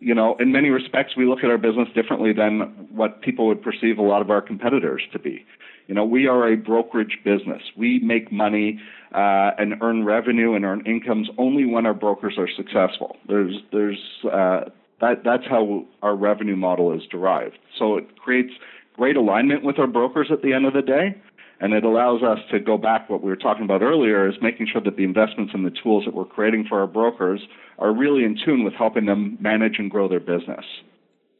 you 0.00 0.14
know, 0.14 0.36
in 0.38 0.52
many 0.52 0.70
respects, 0.70 1.16
we 1.16 1.26
look 1.26 1.40
at 1.40 1.50
our 1.50 1.58
business 1.58 1.88
differently 1.94 2.32
than 2.32 2.60
what 2.90 3.20
people 3.20 3.48
would 3.48 3.62
perceive 3.62 3.98
a 3.98 4.02
lot 4.02 4.22
of 4.22 4.30
our 4.30 4.40
competitors 4.40 5.02
to 5.12 5.18
be. 5.18 5.44
You 5.88 5.94
know, 5.94 6.04
we 6.04 6.26
are 6.26 6.46
a 6.52 6.56
brokerage 6.56 7.18
business. 7.24 7.62
We 7.76 7.98
make 8.00 8.30
money 8.30 8.78
uh, 9.14 9.52
and 9.58 9.74
earn 9.80 10.04
revenue 10.04 10.54
and 10.54 10.64
earn 10.64 10.86
incomes 10.86 11.30
only 11.38 11.64
when 11.64 11.86
our 11.86 11.94
brokers 11.94 12.34
are 12.36 12.48
successful. 12.56 13.16
There's, 13.26 13.54
there's, 13.72 13.98
uh, 14.24 14.68
that, 15.00 15.22
that's 15.24 15.44
how 15.48 15.86
our 16.02 16.14
revenue 16.14 16.56
model 16.56 16.92
is 16.92 17.02
derived. 17.10 17.56
So 17.78 17.96
it 17.96 18.18
creates 18.18 18.52
great 18.96 19.16
alignment 19.16 19.64
with 19.64 19.78
our 19.78 19.86
brokers 19.86 20.28
at 20.30 20.42
the 20.42 20.52
end 20.52 20.66
of 20.66 20.74
the 20.74 20.82
day. 20.82 21.16
And 21.60 21.72
it 21.72 21.84
allows 21.84 22.22
us 22.22 22.38
to 22.52 22.60
go 22.60 22.76
back 22.76 23.08
what 23.08 23.22
we 23.22 23.30
were 23.30 23.36
talking 23.36 23.64
about 23.64 23.82
earlier 23.82 24.28
is 24.28 24.36
making 24.42 24.68
sure 24.70 24.82
that 24.82 24.96
the 24.96 25.04
investments 25.04 25.52
and 25.54 25.64
the 25.64 25.72
tools 25.82 26.04
that 26.04 26.14
we're 26.14 26.24
creating 26.26 26.66
for 26.68 26.80
our 26.80 26.86
brokers 26.86 27.40
are 27.78 27.92
really 27.92 28.24
in 28.24 28.38
tune 28.44 28.62
with 28.62 28.74
helping 28.74 29.06
them 29.06 29.38
manage 29.40 29.76
and 29.78 29.90
grow 29.90 30.06
their 30.06 30.20
business. 30.20 30.64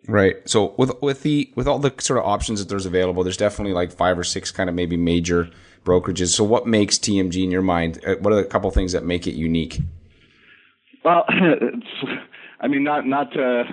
Right. 0.09 0.37
So 0.49 0.75
with 0.79 1.01
with 1.03 1.23
the 1.23 1.53
with 1.55 1.68
all 1.68 1.79
the 1.79 1.92
sort 1.99 2.18
of 2.18 2.25
options 2.25 2.61
that 2.61 2.71
there's 2.71 2.87
available, 2.87 3.23
there's 3.23 3.37
definitely 3.37 3.75
like 3.75 3.92
five 3.92 4.18
or 4.18 4.25
six 4.25 4.51
kind 4.51 4.71
of 4.71 4.75
maybe 4.75 4.97
major 4.97 5.51
brokerages. 5.85 6.29
So 6.29 6.44
what 6.44 6.66
makes 6.66 6.99
TMG 6.99 7.44
in 7.44 7.51
your 7.51 7.62
mind? 7.62 8.01
Uh, 8.07 8.14
what 8.21 8.33
are 8.33 8.37
the 8.37 8.44
couple 8.44 8.71
things 8.71 8.92
that 8.92 9.05
make 9.05 9.27
it 9.27 9.35
unique? 9.35 9.81
Well, 11.05 11.27
I 12.61 12.68
mean, 12.68 12.85
not 12.85 13.07
not 13.07 13.33
to 13.33 13.64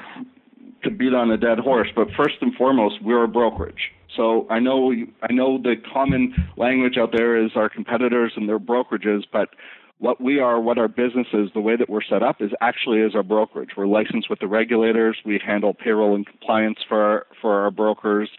to 0.83 0.91
beat 0.91 1.13
on 1.13 1.31
a 1.31 1.37
dead 1.37 1.59
horse, 1.59 1.87
but 1.95 2.09
first 2.17 2.35
and 2.41 2.53
foremost, 2.55 3.01
we're 3.01 3.23
a 3.23 3.29
brokerage. 3.29 3.91
So 4.15 4.45
I 4.49 4.59
know 4.59 4.93
I 5.21 5.31
know 5.31 5.57
the 5.57 5.75
common 5.93 6.35
language 6.57 6.97
out 6.97 7.13
there 7.13 7.41
is 7.41 7.51
our 7.55 7.69
competitors 7.69 8.33
and 8.35 8.49
their 8.49 8.59
brokerages, 8.59 9.23
but 9.31 9.49
what 9.99 10.19
we 10.19 10.39
are, 10.39 10.59
what 10.59 10.77
our 10.77 10.87
business 10.87 11.27
is, 11.33 11.49
the 11.53 11.61
way 11.61 11.75
that 11.75 11.89
we're 11.89 12.03
set 12.03 12.21
up 12.21 12.41
is 12.41 12.51
actually 12.61 13.01
as 13.01 13.15
our 13.15 13.23
brokerage. 13.23 13.71
We're 13.77 13.87
licensed 13.87 14.29
with 14.29 14.39
the 14.39 14.47
regulators. 14.47 15.17
We 15.25 15.39
handle 15.43 15.73
payroll 15.73 16.15
and 16.15 16.25
compliance 16.25 16.79
for 16.87 17.01
our, 17.01 17.27
for 17.41 17.61
our 17.61 17.71
brokers. 17.71 18.29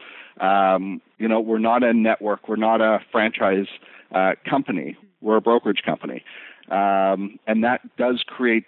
Um, 0.41 1.01
you 1.19 1.29
know, 1.29 1.41
we're 1.41 1.59
not 1.59 1.83
a 1.83 1.95
network. 1.95 2.49
We're 2.49 2.57
not 2.57 2.81
a 2.81 2.99
franchise 3.11 3.67
uh, 4.15 4.33
company. 4.49 4.97
We're 5.23 5.37
a 5.37 5.41
brokerage 5.41 5.83
company, 5.85 6.23
um, 6.71 7.39
and 7.47 7.65
that 7.65 7.81
does 7.97 8.23
create 8.27 8.65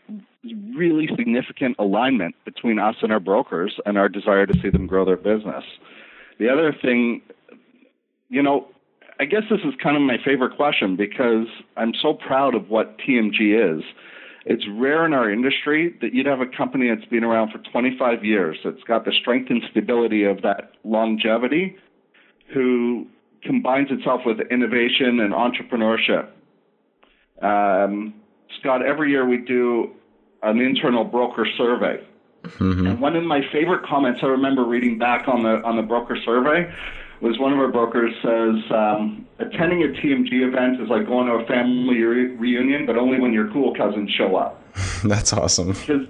really 0.74 1.09
significant 1.14 1.77
alignment 1.79 2.35
between 2.44 2.79
us 2.79 2.96
and 3.03 3.12
our 3.12 3.20
brokers 3.20 3.79
and 3.85 3.98
our 3.98 4.09
desire 4.09 4.46
to 4.46 4.55
see 4.62 4.70
them 4.70 4.87
grow 4.87 5.05
their 5.05 5.16
business. 5.18 5.64
The 6.38 6.48
other 6.48 6.72
thing, 6.72 7.20
you 8.31 8.42
know, 8.42 8.66
I 9.20 9.24
guess 9.24 9.42
this 9.50 9.61
is 9.64 9.74
kind 9.83 9.96
of 9.96 10.02
my 10.02 10.16
favorite 10.24 10.57
question 10.57 10.96
because 10.96 11.46
I'm 11.76 11.92
so 12.00 12.14
proud 12.14 12.54
of 12.54 12.70
what 12.70 12.98
TMG 12.98 13.78
is. 13.78 13.85
It's 14.46 14.64
rare 14.70 15.04
in 15.04 15.12
our 15.12 15.31
industry 15.31 15.94
that 16.00 16.14
you'd 16.14 16.26
have 16.26 16.40
a 16.40 16.46
company 16.46 16.88
that's 16.88 17.09
been 17.11 17.24
around 17.24 17.50
for 17.50 17.59
25 17.70 18.24
years, 18.24 18.57
that's 18.64 18.83
got 18.85 19.04
the 19.04 19.12
strength 19.12 19.50
and 19.50 19.62
stability 19.70 20.24
of 20.24 20.42
that 20.42 20.72
longevity, 20.85 21.76
who 22.54 23.07
combines 23.42 23.88
itself 23.90 24.22
with 24.24 24.38
innovation 24.50 25.20
and 25.20 25.35
entrepreneurship. 25.35 26.28
Um, 27.42 28.14
Scott, 28.61 28.85
every 28.87 29.11
year 29.11 29.26
we 29.26 29.38
do 29.38 29.90
an 30.42 30.61
internal 30.61 31.04
broker 31.04 31.46
survey. 31.57 32.02
Mm-hmm. 32.44 32.87
And 32.87 33.00
one 33.00 33.16
of 33.16 33.24
my 33.24 33.40
favorite 33.52 33.85
comments 33.85 34.20
I 34.22 34.26
remember 34.26 34.64
reading 34.64 34.96
back 34.96 35.28
on 35.28 35.42
the 35.42 35.61
on 35.64 35.76
the 35.76 35.83
broker 35.83 36.16
survey 36.24 36.72
was 37.20 37.38
one 37.38 37.52
of 37.52 37.59
our 37.59 37.68
brokers 37.68 38.12
says 38.22 38.70
um, 38.70 39.26
attending 39.38 39.83
a 39.83 39.88
TMG 39.88 40.46
event 40.46 40.81
is 40.81 40.88
like 40.88 41.07
going 41.07 41.26
to 41.26 41.35
a 41.35 41.46
family 41.46 42.00
re- 42.02 42.37
reunion, 42.37 42.87
but 42.87 42.96
only 42.96 43.20
when 43.20 43.33
your 43.33 43.50
cool 43.52 43.74
cousins 43.74 44.11
show 44.11 44.37
up. 44.37 44.62
That's 45.04 45.33
awesome. 45.33 45.72
Because 45.72 46.07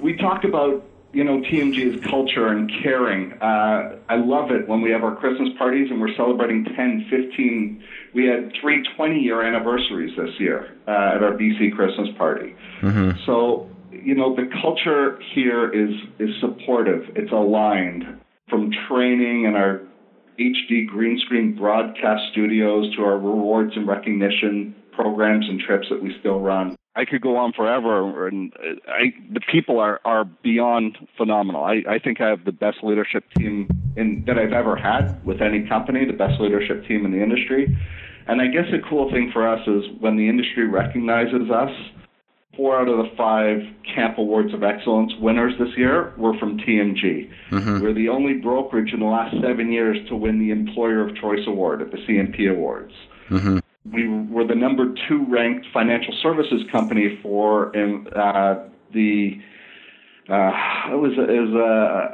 we 0.00 0.16
talked 0.16 0.44
about 0.44 0.84
you 1.12 1.24
know 1.24 1.40
TMG's 1.40 2.04
culture 2.06 2.48
and 2.48 2.70
caring. 2.82 3.32
Uh, 3.34 3.96
I 4.08 4.16
love 4.16 4.50
it 4.50 4.68
when 4.68 4.80
we 4.80 4.90
have 4.90 5.02
our 5.02 5.14
Christmas 5.16 5.50
parties 5.58 5.90
and 5.90 6.00
we're 6.00 6.14
celebrating 6.16 6.64
10, 6.64 7.06
15. 7.10 7.84
We 8.14 8.26
had 8.26 8.52
three 8.60 8.82
20 8.96 9.20
year 9.20 9.42
anniversaries 9.42 10.16
this 10.16 10.38
year 10.38 10.76
uh, 10.86 11.16
at 11.16 11.22
our 11.22 11.32
BC 11.32 11.74
Christmas 11.74 12.08
party. 12.16 12.54
Mm-hmm. 12.80 13.18
So 13.26 13.68
you 13.90 14.14
know 14.14 14.34
the 14.34 14.48
culture 14.60 15.20
here 15.34 15.70
is 15.70 15.94
is 16.18 16.30
supportive. 16.40 17.02
It's 17.14 17.32
aligned 17.32 18.04
from 18.48 18.70
training 18.88 19.46
and 19.46 19.56
our 19.56 19.80
HD 20.38 20.86
green 20.86 21.18
screen 21.24 21.54
broadcast 21.56 22.32
studios 22.32 22.94
to 22.96 23.02
our 23.02 23.18
rewards 23.18 23.72
and 23.76 23.86
recognition 23.86 24.74
programs 24.92 25.48
and 25.48 25.60
trips 25.60 25.88
that 25.90 26.02
we 26.02 26.14
still 26.20 26.40
run. 26.40 26.76
I 26.94 27.06
could 27.06 27.22
go 27.22 27.36
on 27.36 27.52
forever, 27.54 28.28
and 28.28 28.52
I, 28.86 29.14
the 29.32 29.40
people 29.40 29.78
are, 29.78 30.00
are 30.04 30.24
beyond 30.24 30.98
phenomenal. 31.16 31.64
I, 31.64 31.82
I 31.88 31.98
think 31.98 32.20
I 32.20 32.28
have 32.28 32.44
the 32.44 32.52
best 32.52 32.78
leadership 32.82 33.24
team 33.38 33.68
in, 33.96 34.24
that 34.26 34.38
I've 34.38 34.52
ever 34.52 34.76
had 34.76 35.24
with 35.24 35.40
any 35.40 35.66
company, 35.66 36.04
the 36.04 36.12
best 36.12 36.38
leadership 36.38 36.86
team 36.86 37.06
in 37.06 37.12
the 37.12 37.22
industry. 37.22 37.74
And 38.26 38.42
I 38.42 38.48
guess 38.48 38.66
a 38.72 38.88
cool 38.88 39.10
thing 39.10 39.30
for 39.32 39.48
us 39.48 39.66
is 39.66 39.84
when 40.00 40.16
the 40.16 40.28
industry 40.28 40.68
recognizes 40.68 41.50
us, 41.50 41.70
four 42.56 42.80
out 42.80 42.88
of 42.88 42.98
the 42.98 43.10
five 43.16 43.58
CAAMP 43.94 44.18
Awards 44.18 44.52
of 44.52 44.62
Excellence 44.62 45.12
winners 45.20 45.54
this 45.58 45.76
year 45.76 46.12
were 46.16 46.36
from 46.38 46.58
TMG. 46.58 47.30
Mm-hmm. 47.50 47.80
We're 47.80 47.94
the 47.94 48.08
only 48.08 48.34
brokerage 48.34 48.92
in 48.92 49.00
the 49.00 49.06
last 49.06 49.34
seven 49.40 49.72
years 49.72 49.96
to 50.08 50.16
win 50.16 50.38
the 50.38 50.50
Employer 50.50 51.08
of 51.08 51.16
Choice 51.16 51.46
Award 51.46 51.82
at 51.82 51.90
the 51.90 51.98
CMP 51.98 52.50
Awards. 52.50 52.92
Mm-hmm 53.30 53.58
we 53.90 54.08
were 54.08 54.46
the 54.46 54.54
number 54.54 54.94
two 55.08 55.26
ranked 55.28 55.66
financial 55.72 56.14
services 56.22 56.62
company 56.70 57.18
for 57.22 57.76
uh, 58.16 58.68
the 58.94 59.40
uh, 60.28 60.92
it 60.92 60.98
was 60.98 61.12
it 61.18 61.40
was 61.40 61.54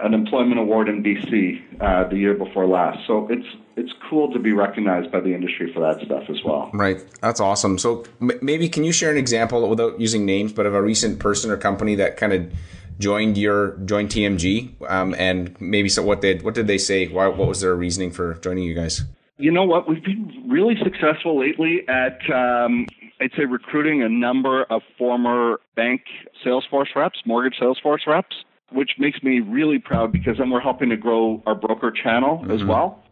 uh, 0.00 0.06
an 0.06 0.14
employment 0.14 0.58
award 0.58 0.88
in 0.88 1.02
BC 1.02 1.60
uh, 1.80 2.08
the 2.08 2.16
year 2.16 2.34
before 2.34 2.66
last. 2.66 2.98
So 3.06 3.28
it's 3.30 3.46
it's 3.78 3.92
cool 4.10 4.32
to 4.32 4.38
be 4.38 4.52
recognized 4.52 5.12
by 5.12 5.20
the 5.20 5.32
industry 5.34 5.72
for 5.72 5.80
that 5.80 6.04
stuff 6.04 6.24
as 6.28 6.42
well. 6.44 6.70
Right, 6.74 7.02
that's 7.20 7.40
awesome. 7.40 7.78
So 7.78 8.04
m- 8.20 8.38
maybe 8.42 8.68
can 8.68 8.84
you 8.84 8.92
share 8.92 9.10
an 9.10 9.16
example 9.16 9.68
without 9.68 10.00
using 10.00 10.26
names, 10.26 10.52
but 10.52 10.66
of 10.66 10.74
a 10.74 10.82
recent 10.82 11.20
person 11.20 11.50
or 11.50 11.56
company 11.56 11.94
that 11.94 12.16
kind 12.16 12.32
of 12.32 12.52
joined 12.98 13.38
your 13.38 13.76
joined 13.84 14.10
TMG, 14.10 14.74
um, 14.90 15.14
and 15.16 15.58
maybe 15.60 15.88
so 15.88 16.02
what 16.02 16.20
did 16.20 16.42
what 16.42 16.54
did 16.54 16.66
they 16.66 16.78
say? 16.78 17.06
Why, 17.06 17.28
what 17.28 17.48
was 17.48 17.60
their 17.60 17.74
reasoning 17.74 18.10
for 18.10 18.34
joining 18.34 18.64
you 18.64 18.74
guys? 18.74 19.02
You 19.38 19.52
know 19.52 19.64
what? 19.64 19.88
We've 19.88 20.02
been 20.02 20.46
really 20.48 20.74
successful 20.82 21.38
lately 21.38 21.86
at, 21.88 22.18
um, 22.28 22.86
I'd 23.20 23.30
say, 23.36 23.44
recruiting 23.44 24.02
a 24.02 24.08
number 24.08 24.64
of 24.64 24.82
former 24.98 25.60
bank 25.76 26.02
Salesforce 26.44 26.96
reps, 26.96 27.20
mortgage 27.24 27.54
Salesforce 27.60 28.04
reps, 28.08 28.34
which 28.72 28.90
makes 28.98 29.22
me 29.22 29.38
really 29.38 29.78
proud 29.78 30.10
because 30.10 30.38
then 30.38 30.50
we're 30.50 30.60
helping 30.60 30.90
to 30.90 30.96
grow 30.96 31.40
our 31.46 31.54
broker 31.54 31.92
channel 31.92 32.38
mm-hmm. 32.38 32.50
as 32.50 32.64
well. 32.64 33.04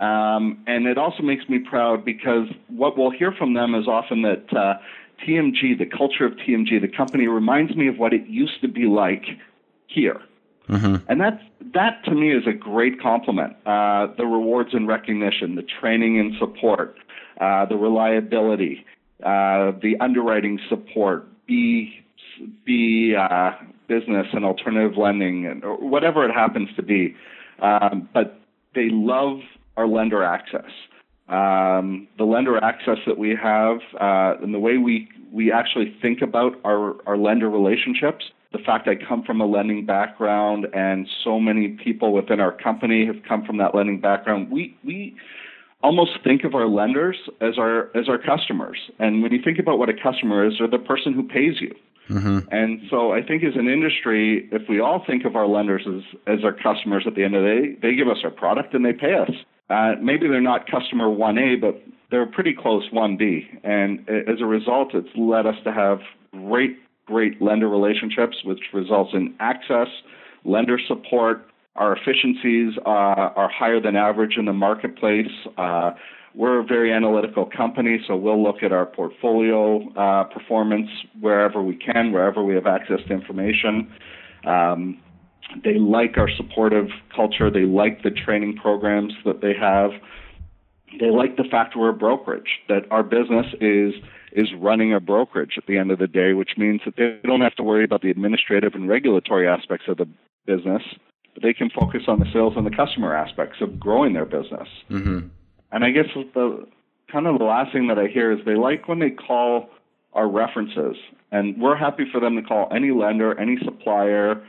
Um, 0.00 0.64
and 0.66 0.86
it 0.86 0.96
also 0.96 1.22
makes 1.22 1.48
me 1.48 1.58
proud 1.58 2.04
because 2.04 2.48
what 2.68 2.96
we'll 2.96 3.10
hear 3.10 3.32
from 3.32 3.52
them 3.52 3.74
is 3.74 3.86
often 3.86 4.22
that 4.22 4.52
uh, 4.56 4.74
TMG, 5.26 5.78
the 5.78 5.86
culture 5.86 6.24
of 6.24 6.32
TMG, 6.32 6.80
the 6.80 6.88
company 6.88 7.28
reminds 7.28 7.76
me 7.76 7.86
of 7.86 7.98
what 7.98 8.14
it 8.14 8.26
used 8.26 8.60
to 8.62 8.68
be 8.68 8.86
like 8.86 9.24
here. 9.86 10.20
Mm-hmm. 10.68 10.96
And 11.08 11.20
that's, 11.20 11.42
that 11.74 12.02
to 12.06 12.12
me 12.12 12.32
is 12.32 12.46
a 12.46 12.52
great 12.52 13.00
compliment. 13.00 13.54
Uh, 13.66 14.08
the 14.16 14.24
rewards 14.24 14.70
and 14.72 14.88
recognition, 14.88 15.56
the 15.56 15.66
training 15.80 16.18
and 16.18 16.32
support, 16.38 16.96
uh, 17.40 17.66
the 17.66 17.76
reliability, 17.76 18.86
uh, 19.22 19.72
the 19.82 19.96
underwriting 20.00 20.58
support, 20.68 21.26
B, 21.46 22.00
B 22.64 23.14
uh, 23.14 23.50
business 23.88 24.28
and 24.32 24.44
alternative 24.44 24.96
lending, 24.96 25.46
and 25.46 25.64
or 25.64 25.76
whatever 25.76 26.24
it 26.24 26.32
happens 26.32 26.68
to 26.76 26.82
be. 26.82 27.14
Um, 27.60 28.08
but 28.14 28.40
they 28.74 28.88
love 28.88 29.40
our 29.80 29.88
lender 29.88 30.22
access. 30.22 30.70
Um, 31.28 32.08
the 32.18 32.24
lender 32.24 32.62
access 32.62 32.98
that 33.06 33.18
we 33.18 33.36
have 33.40 33.78
uh, 34.00 34.42
and 34.42 34.52
the 34.52 34.58
way 34.58 34.78
we, 34.78 35.08
we 35.32 35.52
actually 35.52 35.96
think 36.02 36.22
about 36.22 36.54
our, 36.64 36.96
our 37.06 37.16
lender 37.16 37.48
relationships 37.48 38.24
the 38.52 38.58
fact 38.58 38.88
I 38.88 38.96
come 38.96 39.22
from 39.22 39.40
a 39.40 39.46
lending 39.46 39.86
background 39.86 40.66
and 40.74 41.06
so 41.22 41.38
many 41.38 41.68
people 41.68 42.12
within 42.12 42.40
our 42.40 42.50
company 42.50 43.06
have 43.06 43.22
come 43.28 43.44
from 43.44 43.58
that 43.58 43.76
lending 43.76 44.00
background, 44.00 44.50
we, 44.50 44.76
we 44.84 45.14
almost 45.82 46.12
think 46.24 46.42
of 46.44 46.54
our 46.54 46.66
lenders 46.66 47.16
as 47.40 47.58
our 47.58 47.96
as 47.96 48.08
our 48.08 48.18
customers. 48.18 48.78
And 48.98 49.22
when 49.22 49.32
you 49.32 49.40
think 49.42 49.58
about 49.58 49.78
what 49.78 49.88
a 49.88 49.94
customer 49.94 50.46
is, 50.46 50.54
they're 50.58 50.68
the 50.68 50.78
person 50.78 51.12
who 51.12 51.22
pays 51.22 51.60
you. 51.60 51.74
Mm-hmm. 52.10 52.38
And 52.50 52.80
so 52.90 53.12
I 53.12 53.22
think 53.22 53.44
as 53.44 53.54
an 53.54 53.68
industry, 53.68 54.48
if 54.50 54.68
we 54.68 54.80
all 54.80 55.04
think 55.06 55.24
of 55.24 55.36
our 55.36 55.46
lenders 55.46 55.86
as, 55.86 56.02
as 56.26 56.44
our 56.44 56.52
customers 56.52 57.04
at 57.06 57.14
the 57.14 57.22
end 57.22 57.36
of 57.36 57.44
the 57.44 57.48
day, 57.48 57.78
they 57.80 57.94
give 57.94 58.08
us 58.08 58.18
our 58.24 58.30
product 58.30 58.74
and 58.74 58.84
they 58.84 58.92
pay 58.92 59.14
us. 59.14 59.30
Uh, 59.70 59.92
maybe 60.02 60.26
they're 60.28 60.40
not 60.40 60.68
customer 60.68 61.06
1A, 61.06 61.60
but 61.60 61.80
they're 62.10 62.26
pretty 62.26 62.54
close 62.54 62.88
1B. 62.90 63.60
And 63.64 64.00
as 64.08 64.40
a 64.40 64.46
result, 64.46 64.94
it's 64.94 65.08
led 65.16 65.46
us 65.46 65.56
to 65.64 65.72
have 65.72 66.00
great 66.32 66.76
great 67.10 67.42
lender 67.42 67.68
relationships, 67.68 68.36
which 68.44 68.60
results 68.72 69.10
in 69.12 69.34
access, 69.40 69.88
lender 70.44 70.78
support. 70.86 71.46
Our 71.74 71.96
efficiencies 71.96 72.74
uh, 72.86 72.88
are 72.88 73.50
higher 73.50 73.80
than 73.80 73.96
average 73.96 74.36
in 74.36 74.44
the 74.44 74.52
marketplace. 74.52 75.30
Uh, 75.58 75.92
we're 76.34 76.60
a 76.60 76.64
very 76.64 76.92
analytical 76.92 77.46
company, 77.46 77.98
so 78.06 78.16
we'll 78.16 78.42
look 78.42 78.62
at 78.62 78.70
our 78.70 78.86
portfolio 78.86 79.88
uh, 79.94 80.24
performance 80.24 80.88
wherever 81.20 81.60
we 81.62 81.74
can, 81.74 82.12
wherever 82.12 82.44
we 82.44 82.54
have 82.54 82.66
access 82.66 83.00
to 83.08 83.12
information. 83.12 83.92
Um, 84.46 85.00
they 85.64 85.78
like 85.78 86.16
our 86.16 86.28
supportive 86.36 86.88
culture. 87.14 87.50
They 87.50 87.64
like 87.64 88.02
the 88.02 88.10
training 88.10 88.56
programs 88.56 89.12
that 89.24 89.40
they 89.40 89.54
have. 89.54 89.90
They 90.98 91.10
like 91.10 91.36
the 91.36 91.44
fact 91.44 91.76
we're 91.76 91.90
a 91.90 91.94
brokerage, 91.94 92.60
that 92.68 92.82
our 92.90 93.02
business 93.02 93.46
is 93.60 93.94
is 94.32 94.48
running 94.58 94.94
a 94.94 95.00
brokerage 95.00 95.54
at 95.56 95.66
the 95.66 95.76
end 95.76 95.90
of 95.90 95.98
the 95.98 96.06
day, 96.06 96.32
which 96.34 96.50
means 96.56 96.80
that 96.84 96.94
they 96.96 97.18
don't 97.24 97.40
have 97.40 97.54
to 97.56 97.62
worry 97.62 97.84
about 97.84 98.02
the 98.02 98.10
administrative 98.10 98.74
and 98.74 98.88
regulatory 98.88 99.48
aspects 99.48 99.86
of 99.88 99.96
the 99.96 100.06
business, 100.46 100.82
but 101.34 101.42
they 101.42 101.52
can 101.52 101.68
focus 101.70 102.02
on 102.06 102.20
the 102.20 102.26
sales 102.32 102.54
and 102.56 102.64
the 102.64 102.70
customer 102.70 103.14
aspects 103.14 103.60
of 103.60 103.78
growing 103.80 104.12
their 104.12 104.24
business. 104.24 104.68
Mm-hmm. 104.88 105.28
And 105.72 105.84
I 105.84 105.90
guess 105.90 106.06
the 106.14 106.66
kind 107.10 107.26
of 107.26 107.38
the 107.38 107.44
last 107.44 107.72
thing 107.72 107.88
that 107.88 107.98
I 107.98 108.06
hear 108.06 108.32
is 108.32 108.38
they 108.44 108.54
like 108.54 108.88
when 108.88 108.98
they 109.00 109.10
call 109.10 109.68
our 110.12 110.28
references, 110.28 110.96
and 111.30 111.60
we're 111.60 111.76
happy 111.76 112.04
for 112.10 112.20
them 112.20 112.36
to 112.36 112.42
call 112.42 112.68
any 112.74 112.90
lender, 112.90 113.38
any 113.38 113.56
supplier. 113.64 114.42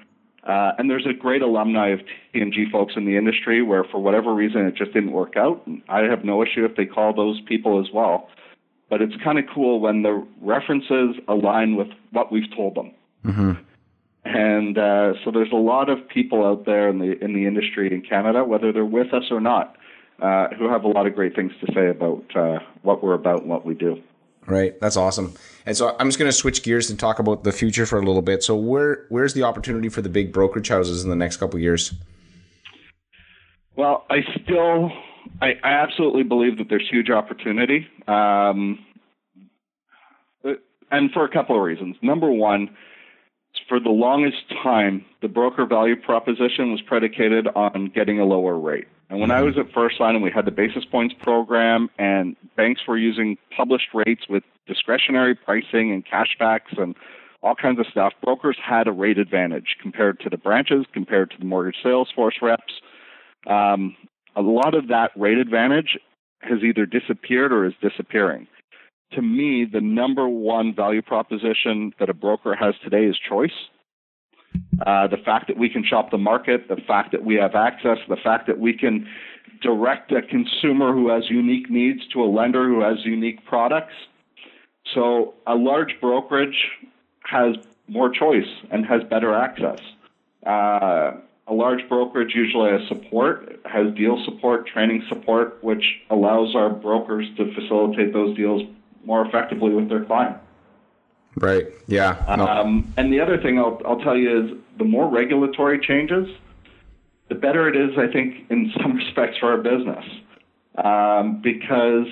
Uh, 0.43 0.71
and 0.77 0.89
there's 0.89 1.06
a 1.06 1.13
great 1.13 1.41
alumni 1.41 1.89
of 1.89 1.99
TMG 2.34 2.71
folks 2.71 2.93
in 2.95 3.06
the 3.06 3.15
industry 3.15 3.62
where, 3.62 3.84
for 3.84 3.99
whatever 3.99 4.34
reason, 4.34 4.65
it 4.65 4.75
just 4.75 4.91
didn't 4.93 5.12
work 5.12 5.38
out. 5.38 5.62
I 5.88 6.01
have 6.01 6.25
no 6.25 6.41
issue 6.41 6.65
if 6.65 6.75
they 6.75 6.86
call 6.86 7.13
those 7.13 7.39
people 7.47 7.80
as 7.80 7.93
well 7.93 8.27
but 8.91 9.01
it's 9.01 9.15
kind 9.23 9.39
of 9.39 9.45
cool 9.51 9.80
when 9.80 10.04
the 10.04 10.27
references 10.41 11.15
align 11.30 11.77
with 11.77 11.88
what 12.12 12.30
we've 12.30 12.54
told 12.54 12.75
them. 12.75 12.91
Mm-hmm. 13.25 13.51
And 14.25 14.77
uh, 14.77 15.13
so 15.23 15.32
there's 15.32 15.51
a 15.51 15.56
lot 15.56 15.89
of 15.89 16.08
people 16.10 16.45
out 16.45 16.65
there 16.65 16.89
in 16.89 16.99
the 16.99 17.17
in 17.23 17.34
the 17.34 17.47
industry 17.47 17.91
in 17.91 18.01
Canada, 18.01 18.43
whether 18.43 18.71
they're 18.71 18.86
with 18.86 19.13
us 19.13 19.23
or 19.32 19.39
not, 19.39 19.77
uh, 20.21 20.49
who 20.60 20.69
have 20.69 20.84
a 20.84 20.89
lot 20.89 21.08
of 21.08 21.15
great 21.15 21.36
things 21.36 21.54
to 21.65 21.73
say 21.73 21.88
about 21.88 22.23
uh, 22.36 22.60
what 22.84 23.01
we're 23.01 23.13
about 23.13 23.41
and 23.41 23.49
what 23.49 23.65
we 23.65 23.73
do. 23.73 23.99
Right, 24.47 24.80
that's 24.80 24.97
awesome. 24.97 25.36
And 25.65 25.77
so 25.77 25.95
I'm 25.99 26.08
just 26.08 26.17
going 26.17 26.30
to 26.30 26.36
switch 26.36 26.63
gears 26.63 26.89
and 26.89 26.99
talk 26.99 27.19
about 27.19 27.43
the 27.43 27.51
future 27.51 27.86
for 27.86 27.99
a 27.99 28.04
little 28.04 28.23
bit. 28.23 28.43
So 28.43 28.56
where 28.56 29.06
where's 29.10 29.34
the 29.34 29.43
opportunity 29.43 29.88
for 29.88 30.01
the 30.01 30.10
big 30.10 30.34
brokerage 30.34 30.69
houses 30.69 31.04
in 31.04 31.10
the 31.10 31.15
next 31.15 31.38
couple 31.38 31.60
years? 31.60 31.93
Well, 33.75 34.06
I 34.10 34.21
still 34.43 34.91
I, 35.41 35.54
I 35.63 35.71
absolutely 35.73 36.23
believe 36.23 36.58
that 36.58 36.67
there's 36.69 36.88
huge 36.89 37.10
opportunity, 37.10 37.88
um, 38.08 38.80
and 40.89 41.12
for 41.12 41.23
a 41.23 41.30
couple 41.30 41.56
of 41.56 41.62
reasons. 41.62 41.95
Number 42.01 42.32
one, 42.32 42.75
for 43.69 43.80
the 43.80 43.89
longest 43.89 44.43
time, 44.63 45.06
the 45.21 45.27
broker 45.27 45.65
value 45.65 45.95
proposition 45.95 46.71
was 46.71 46.82
predicated 46.82 47.47
on 47.56 47.91
getting 47.93 48.19
a 48.19 48.25
lower 48.25 48.58
rate. 48.58 48.88
And 49.12 49.19
when 49.19 49.30
I 49.30 49.41
mm-hmm. 49.41 49.45
was 49.47 49.58
at 49.58 49.74
First 49.74 50.00
Line 50.00 50.15
and 50.15 50.24
we 50.24 50.32
had 50.32 50.45
the 50.45 50.52
basis 50.52 50.86
points 50.86 51.13
program, 51.21 51.89
and 52.00 52.38
banks 52.56 52.82
were 52.88 52.97
using 52.97 53.38
published 53.56 53.89
rates 53.93 54.24
with 54.30 54.43
discretionary 54.67 55.36
pricing 55.36 55.91
and 55.91 56.04
cashbacks 56.06 56.78
and 56.78 56.95
all 57.43 57.54
kinds 57.54 57.80
of 57.80 57.88
stuff, 57.91 58.13
brokers 58.24 58.58
had 58.63 58.88
a 58.88 58.91
rate 58.91 59.17
advantage 59.17 59.76
compared 59.82 60.19
to 60.21 60.30
the 60.30 60.38
branches, 60.38 60.86
compared 60.93 61.30
to 61.32 61.38
the 61.38 61.45
mortgage 61.45 61.76
sales 61.84 62.10
force 62.15 62.36
reps. 62.41 62.74
Um, 63.47 63.97
a 64.36 64.41
lot 64.41 64.76
of 64.76 64.88
that 64.88 65.12
rate 65.17 65.39
advantage 65.39 65.97
has 66.39 66.60
either 66.63 66.86
disappeared 66.86 67.52
or 67.52 67.65
is 67.65 67.74
disappearing. 67.82 68.47
To 69.13 69.21
me, 69.21 69.65
the 69.65 69.82
number 69.82 70.30
one 70.30 70.74
value 70.74 71.02
proposition 71.02 71.91
that 72.00 72.10
a 72.10 72.13
broker 72.13 72.56
has 72.56 72.76
today 72.82 73.06
is 73.06 73.19
choice. 73.28 73.52
Uh, 74.86 75.08
the 75.08 75.18
fact 75.18 75.48
that 75.48 75.58
we 75.58 75.70
can 75.70 75.84
shop 75.84 76.10
the 76.12 76.18
market, 76.18 76.68
the 76.68 76.82
fact 76.88 77.12
that 77.12 77.24
we 77.24 77.36
have 77.36 77.56
access, 77.56 77.98
the 78.10 78.18
fact 78.18 78.48
that 78.48 78.60
we 78.60 78.74
can 78.74 79.08
direct 79.62 80.12
a 80.12 80.22
consumer 80.22 80.92
who 80.94 81.10
has 81.10 81.30
unique 81.30 81.70
needs 81.70 82.08
to 82.08 82.24
a 82.24 82.26
lender 82.26 82.68
who 82.68 82.82
has 82.82 83.06
unique 83.06 83.46
products. 83.46 83.94
So 84.94 85.36
a 85.46 85.56
large 85.56 85.96
brokerage 86.02 86.70
has 87.24 87.56
more 87.88 88.10
choice 88.10 88.48
and 88.72 88.86
has 88.86 89.04
better 89.04 89.34
access. 89.34 89.80
Uh, 90.46 91.12
a 91.48 91.54
large 91.54 91.88
brokerage 91.88 92.34
usually 92.34 92.72
has 92.72 92.88
support, 92.88 93.60
has 93.66 93.94
deal 93.96 94.24
support, 94.26 94.68
training 94.68 95.04
support, 95.10 95.64
which 95.64 95.84
allows 96.10 96.56
our 96.56 96.70
brokers 96.70 97.28
to 97.38 97.54
facilitate 97.54 98.14
those 98.14 98.36
deals 98.36 98.64
more 99.06 99.26
effectively 99.26 99.72
with 99.72 99.90
their 99.90 100.06
client. 100.06 100.38
Right. 101.36 101.67
Yeah. 101.88 102.24
No. 102.38 102.46
Um, 102.46 102.94
and 102.98 103.12
the 103.12 103.20
other 103.20 103.38
thing 103.41 103.58
I'll, 103.58 103.80
I'll 103.86 104.00
tell 104.00 104.17
you 104.17 104.46
is 104.46 104.58
the 104.78 104.84
more 104.84 105.10
regulatory 105.10 105.80
changes, 105.80 106.28
the 107.30 107.36
better 107.36 107.70
it 107.70 107.76
is, 107.76 107.98
I 107.98 108.12
think, 108.12 108.50
in 108.50 108.72
some 108.82 108.96
respects 108.96 109.38
for 109.38 109.52
our 109.52 109.58
business. 109.58 110.06
Um, 110.84 111.41
because 111.41 112.08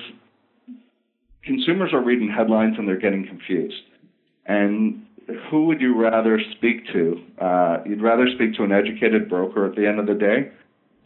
consumers 1.44 1.92
are 1.92 2.02
reading 2.02 2.30
headlines 2.30 2.76
and 2.78 2.86
they're 2.86 2.98
getting 2.98 3.26
confused. 3.26 3.82
And 4.46 5.06
who 5.50 5.66
would 5.66 5.80
you 5.80 5.98
rather 6.00 6.40
speak 6.56 6.86
to? 6.92 7.22
Uh, 7.40 7.78
you'd 7.86 8.02
rather 8.02 8.26
speak 8.34 8.54
to 8.56 8.64
an 8.64 8.72
educated 8.72 9.28
broker 9.28 9.66
at 9.66 9.76
the 9.76 9.86
end 9.86 9.98
of 10.00 10.06
the 10.06 10.14
day 10.14 10.50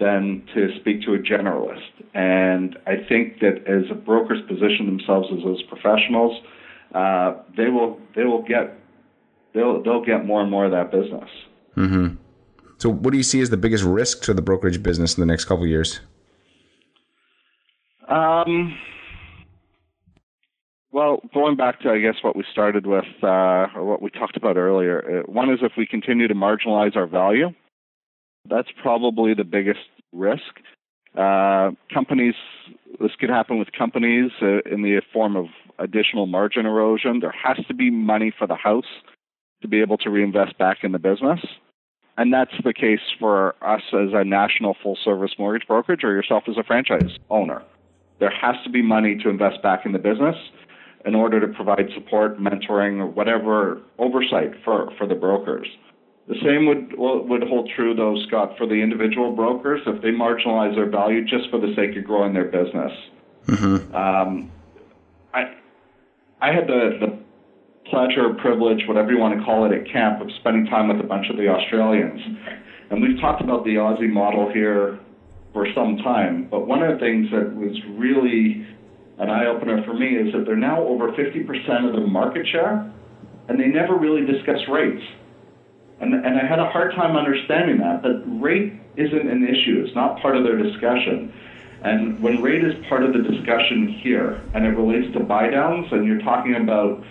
than 0.01 0.43
to 0.55 0.69
speak 0.81 1.03
to 1.03 1.15
a 1.15 1.19
generalist. 1.19 1.91
And 2.15 2.77
I 2.87 2.97
think 3.09 3.41
that 3.41 3.67
as 3.67 3.85
brokers 4.05 4.41
position 4.49 4.87
themselves 4.87 5.29
as 5.33 5.45
those 5.45 5.63
professionals, 5.65 6.43
uh, 6.95 7.35
they 7.57 7.69
will 7.69 8.01
they 8.15 8.25
will 8.25 8.43
get 8.43 8.79
they'll 9.53 9.83
they'll 9.83 10.05
get 10.05 10.25
more 10.25 10.41
and 10.41 10.51
more 10.51 10.65
of 10.65 10.73
that 10.73 10.91
business. 10.91 11.29
Mm-hmm. 11.77 12.17
So, 12.79 12.89
what 12.89 13.13
do 13.13 13.17
you 13.17 13.23
see 13.23 13.41
as 13.41 13.51
the 13.51 13.57
biggest 13.57 13.85
risk 13.85 14.23
to 14.23 14.35
the 14.35 14.43
brokerage 14.43 14.83
business 14.83 15.17
in 15.17 15.21
the 15.21 15.27
next 15.27 15.47
couple 15.47 15.65
of 15.65 15.71
years? 15.71 16.01
Um, 18.09 18.77
well, 20.93 21.21
going 21.33 21.57
back 21.57 21.81
to 21.81 21.91
I 21.91 21.99
guess 21.99 22.17
what 22.23 22.37
we 22.37 22.45
started 22.53 22.87
with, 22.87 23.05
uh, 23.23 23.67
or 23.75 23.85
what 23.85 24.03
we 24.03 24.11
talked 24.11 24.37
about 24.37 24.57
earlier. 24.57 25.23
Uh, 25.27 25.33
one 25.33 25.51
is 25.51 25.61
if 25.63 25.73
we 25.77 25.87
continue 25.87 26.29
to 26.29 26.35
marginalize 26.35 26.95
our 26.97 27.07
value, 27.07 27.49
that's 28.49 28.69
probably 28.83 29.35
the 29.35 29.45
biggest 29.45 29.81
risk. 30.13 30.61
Uh, 31.17 31.71
companies, 31.93 32.35
this 33.01 33.13
could 33.19 33.31
happen 33.31 33.59
with 33.59 33.69
companies 33.73 34.33
uh, 34.43 34.61
in 34.71 34.83
the 34.83 35.01
form 35.13 35.37
of 35.37 35.47
additional 35.79 36.27
margin 36.27 36.67
erosion. 36.67 37.21
There 37.21 37.35
has 37.45 37.57
to 37.67 37.75
be 37.75 37.91
money 37.91 38.33
for 38.37 38.47
the 38.47 38.57
house 38.57 38.85
to 39.63 39.69
be 39.69 39.81
able 39.81 39.97
to 39.99 40.11
reinvest 40.11 40.59
back 40.59 40.79
in 40.83 40.93
the 40.93 40.99
business. 40.99 41.41
And 42.17 42.33
that's 42.33 42.53
the 42.63 42.73
case 42.73 43.01
for 43.19 43.55
us 43.63 43.83
as 43.93 44.11
a 44.13 44.25
national 44.25 44.77
full 44.83 44.97
service 45.03 45.33
mortgage 45.39 45.67
brokerage 45.67 46.05
or 46.05 46.13
yourself 46.13 46.45
as 46.49 46.57
a 46.57 46.63
franchise 46.63 47.19
owner. 47.31 47.63
There 48.21 48.31
has 48.31 48.55
to 48.65 48.71
be 48.71 48.83
money 48.83 49.17
to 49.23 49.29
invest 49.29 49.63
back 49.63 49.85
in 49.85 49.93
the 49.93 49.99
business 49.99 50.37
in 51.05 51.15
order 51.15 51.41
to 51.41 51.49
provide 51.49 51.89
support, 51.95 52.39
mentoring, 52.39 53.01
or 53.01 53.07
whatever 53.07 53.81
oversight 53.99 54.53
for, 54.65 54.93
for 54.97 55.07
the 55.07 55.15
brokers. 55.15 55.67
The 56.27 56.37
same 56.43 56.67
would 56.67 56.95
would 56.97 57.43
hold 57.43 57.71
true, 57.77 57.95
though, 57.95 58.17
Scott, 58.27 58.57
for 58.57 58.67
the 58.67 58.75
individual 58.75 59.33
brokers 59.37 59.83
if 59.87 60.01
they 60.01 60.09
marginalize 60.09 60.75
their 60.75 60.89
value 60.89 61.23
just 61.23 61.51
for 61.51 61.61
the 61.61 61.75
sake 61.77 61.97
of 61.99 62.05
growing 62.05 62.33
their 62.33 62.47
business. 62.47 62.93
Mm-hmm. 63.47 63.95
Um, 63.95 64.51
I 65.35 65.55
I 66.41 66.53
had 66.53 66.67
the, 66.67 66.99
the 67.01 67.19
pleasure, 67.91 68.33
privilege, 68.41 68.81
whatever 68.89 69.13
you 69.13 69.19
want 69.19 69.39
to 69.39 69.45
call 69.45 69.67
it, 69.67 69.73
at 69.73 69.87
camp 69.93 70.23
of 70.23 70.29
spending 70.41 70.65
time 70.67 70.89
with 70.89 70.99
a 71.05 71.07
bunch 71.07 71.27
of 71.29 71.37
the 71.37 71.49
Australians, 71.49 72.21
and 72.91 73.03
we've 73.03 73.21
talked 73.21 73.43
about 73.43 73.65
the 73.65 73.77
Aussie 73.77 74.11
model 74.11 74.51
here 74.51 74.99
for 75.53 75.67
some 75.75 75.99
time. 75.99 76.49
But 76.51 76.67
one 76.67 76.83
of 76.83 76.95
the 76.95 77.01
things 77.05 77.31
that 77.33 77.55
was 77.55 77.77
really 77.97 78.67
an 79.19 79.29
eye 79.29 79.47
opener 79.47 79.85
for 79.85 79.95
me 79.95 80.17
is 80.17 80.33
that 80.33 80.45
they're 80.47 80.57
now 80.57 80.83
over 80.83 81.13
50% 81.13 81.89
of 81.89 81.95
the 81.95 82.07
market 82.07 82.47
share, 82.51 82.91
and 83.49 83.61
they 83.61 83.67
never 83.67 83.97
really 83.97 84.27
discuss 84.27 84.59
rates. 84.71 85.03
And, 86.05 86.15
and 86.15 86.39
I 86.39 86.47
had 86.47 86.59
a 86.59 86.69
hard 86.71 86.95
time 86.95 87.17
understanding 87.17 87.79
that, 87.79 88.03
that 88.03 88.23
rate 88.27 88.75
isn't 88.97 89.29
an 89.29 89.43
issue. 89.43 89.83
It's 89.85 89.95
not 89.95 90.21
part 90.21 90.37
of 90.37 90.45
their 90.45 90.59
discussion. 90.59 91.33
And 91.83 92.21
when 92.23 92.43
rate 92.43 92.65
is 92.65 92.75
part 92.89 93.05
of 93.05 93.13
the 93.13 93.21
discussion 93.21 94.01
here, 94.03 94.41
and 94.55 94.65
it 94.65 94.71
relates 94.71 95.13
to 95.15 95.21
buy 95.21 95.49
downs, 95.49 95.87
and 95.93 96.07
you're 96.07 96.21
talking 96.21 96.57
about 96.57 97.03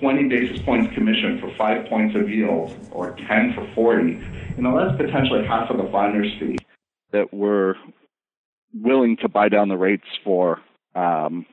20 0.00 0.28
basis 0.28 0.64
points 0.64 0.94
commission 0.94 1.40
for 1.40 1.54
five 1.56 1.86
points 1.88 2.16
of 2.16 2.28
yield, 2.28 2.76
or 2.90 3.16
10 3.28 3.54
for 3.54 3.66
40, 3.74 4.20
you 4.56 4.62
know, 4.62 4.76
that's 4.76 4.96
potentially 5.00 5.46
half 5.46 5.70
of 5.70 5.76
the 5.76 5.88
finder's 5.92 6.32
fee 6.40 6.56
that 7.12 7.32
we're 7.32 7.74
willing 8.74 9.16
to 9.18 9.28
buy 9.28 9.48
down 9.48 9.68
the 9.68 9.76
rates 9.76 10.06
for 10.24 10.60
um, 10.94 11.46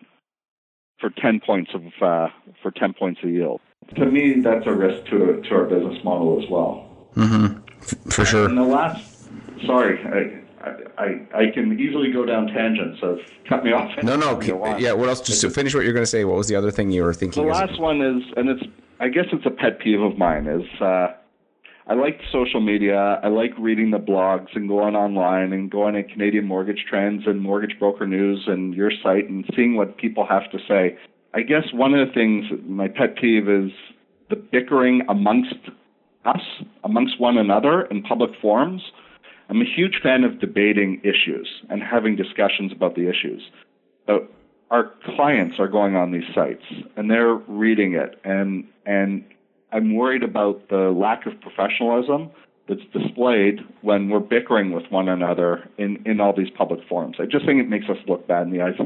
for 0.99 1.09
10 1.09 1.41
points 1.45 1.71
of 1.73 1.83
uh, 2.01 2.29
for 2.61 2.71
10 2.71 2.93
points 2.93 3.21
of 3.23 3.29
yield. 3.29 3.61
To 3.95 4.05
me, 4.05 4.41
that's 4.41 4.65
a 4.65 4.73
risk 4.73 5.05
to 5.11 5.41
to 5.41 5.55
our 5.55 5.65
business 5.65 6.03
model 6.03 6.41
as 6.41 6.49
well. 6.49 6.89
Mm-hmm. 7.15 8.09
For 8.09 8.25
sure. 8.25 8.45
And 8.45 8.57
the 8.57 8.63
last, 8.63 9.29
sorry, 9.65 9.99
I, 10.03 10.71
I, 10.97 11.27
I 11.33 11.51
can 11.51 11.79
easily 11.79 12.11
go 12.11 12.25
down 12.25 12.47
tangents. 12.47 12.99
So 12.99 13.19
cut 13.47 13.63
me 13.63 13.71
off. 13.71 13.91
No, 14.03 14.15
no. 14.15 14.41
yeah. 14.77 14.93
What 14.93 15.09
else? 15.09 15.21
Just 15.21 15.41
to 15.41 15.49
finish 15.49 15.75
what 15.75 15.83
you're 15.83 15.93
going 15.93 16.03
to 16.03 16.09
say. 16.09 16.25
What 16.25 16.37
was 16.37 16.47
the 16.47 16.55
other 16.55 16.71
thing 16.71 16.91
you 16.91 17.03
were 17.03 17.13
thinking? 17.13 17.43
The 17.43 17.49
last 17.49 17.79
one 17.79 18.01
is, 18.01 18.23
and 18.35 18.49
it's 18.49 18.63
I 18.99 19.09
guess 19.09 19.25
it's 19.31 19.45
a 19.45 19.51
pet 19.51 19.79
peeve 19.79 20.01
of 20.01 20.17
mine 20.17 20.47
is. 20.47 20.81
Uh, 20.81 21.13
I 21.87 21.93
like 21.93 22.19
social 22.31 22.61
media. 22.61 23.19
I 23.23 23.27
like 23.27 23.51
reading 23.59 23.91
the 23.91 23.99
blogs 23.99 24.55
and 24.55 24.67
going 24.67 24.95
online 24.95 25.53
and 25.53 25.69
going 25.69 25.95
at 25.95 26.09
Canadian 26.09 26.45
Mortgage 26.45 26.83
Trends 26.89 27.23
and 27.27 27.39
Mortgage 27.41 27.77
Broker 27.77 28.07
News 28.07 28.45
and 28.47 28.73
your 28.73 28.91
site 29.03 29.29
and 29.29 29.45
seeing 29.55 29.75
what 29.75 29.97
people 29.97 30.25
have 30.25 30.49
to 30.51 30.57
say. 30.67 30.97
I 31.35 31.41
guess 31.41 31.65
one 31.73 31.93
of 31.93 32.07
the 32.07 32.13
things, 32.13 32.45
my 32.65 32.87
pet 32.87 33.17
peeve 33.17 33.49
is 33.49 33.71
the 34.29 34.37
bickering 34.37 35.01
amongst 35.09 35.55
us, 36.23 36.41
amongst 36.85 37.19
one 37.19 37.37
another 37.37 37.81
in 37.83 38.01
public 38.03 38.31
forums. 38.41 38.81
I'm 39.49 39.61
a 39.61 39.65
huge 39.65 39.99
fan 40.01 40.23
of 40.23 40.39
debating 40.39 41.01
issues 41.03 41.47
and 41.69 41.83
having 41.83 42.15
discussions 42.15 42.71
about 42.71 42.95
the 42.95 43.09
issues. 43.09 43.41
Our 44.71 44.91
clients 45.15 45.59
are 45.59 45.67
going 45.67 45.95
on 45.95 46.11
these 46.11 46.23
sites 46.33 46.63
and 46.95 47.11
they're 47.11 47.35
reading 47.35 47.93
it 47.93 48.19
and 48.23 48.65
and 48.85 49.23
I'm 49.71 49.93
worried 49.95 50.23
about 50.23 50.69
the 50.69 50.89
lack 50.91 51.25
of 51.27 51.33
professionalism 51.41 52.31
that's 52.67 52.81
displayed 52.91 53.59
when 53.81 54.09
we're 54.09 54.19
bickering 54.19 54.71
with 54.71 54.85
one 54.89 55.07
another 55.07 55.69
in, 55.77 56.01
in 56.05 56.19
all 56.19 56.33
these 56.35 56.49
public 56.57 56.79
forums. 56.89 57.17
I 57.19 57.25
just 57.25 57.45
think 57.45 57.59
it 57.59 57.69
makes 57.69 57.85
us 57.89 57.97
look 58.07 58.27
bad 58.27 58.47
in 58.47 58.51
the 58.51 58.61
eyes 58.61 58.79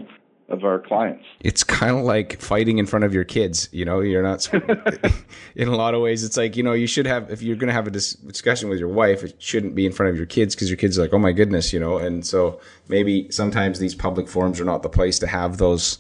of, 0.50 0.64
our 0.64 0.80
clients. 0.80 1.24
It's 1.40 1.64
kind 1.64 1.98
of 1.98 2.04
like 2.04 2.42
fighting 2.42 2.78
in 2.78 2.86
front 2.86 3.06
of 3.06 3.14
your 3.14 3.24
kids. 3.24 3.70
You 3.72 3.86
know, 3.86 4.02
you're 4.02 4.24
not, 4.24 4.52
in 5.56 5.68
a 5.68 5.76
lot 5.76 5.94
of 5.94 6.02
ways, 6.02 6.24
it's 6.24 6.38
like, 6.38 6.56
you 6.58 6.64
know, 6.64 6.74
you 6.74 6.88
should 6.88 7.06
have, 7.06 7.30
if 7.32 7.42
you're 7.42 7.56
going 7.56 7.68
to 7.68 7.74
have 7.74 7.88
a 7.88 7.92
dis- 7.92 8.14
discussion 8.14 8.70
with 8.70 8.80
your 8.80 8.90
wife, 8.90 9.24
it 9.24 9.42
shouldn't 9.42 9.76
be 9.76 9.86
in 9.86 9.92
front 9.92 10.12
of 10.12 10.18
your 10.18 10.26
kids 10.26 10.56
because 10.56 10.70
your 10.70 10.78
kids 10.78 10.98
are 10.98 11.02
like, 11.02 11.14
oh 11.14 11.20
my 11.20 11.32
goodness, 11.32 11.72
you 11.72 11.80
know, 11.80 11.98
and 11.98 12.26
so 12.26 12.60
maybe 12.88 13.30
sometimes 13.32 13.80
these 13.80 13.96
public 13.96 14.28
forums 14.28 14.60
are 14.60 14.66
not 14.66 14.84
the 14.84 14.90
place 14.90 15.20
to 15.20 15.28
have 15.28 15.58
those 15.58 16.00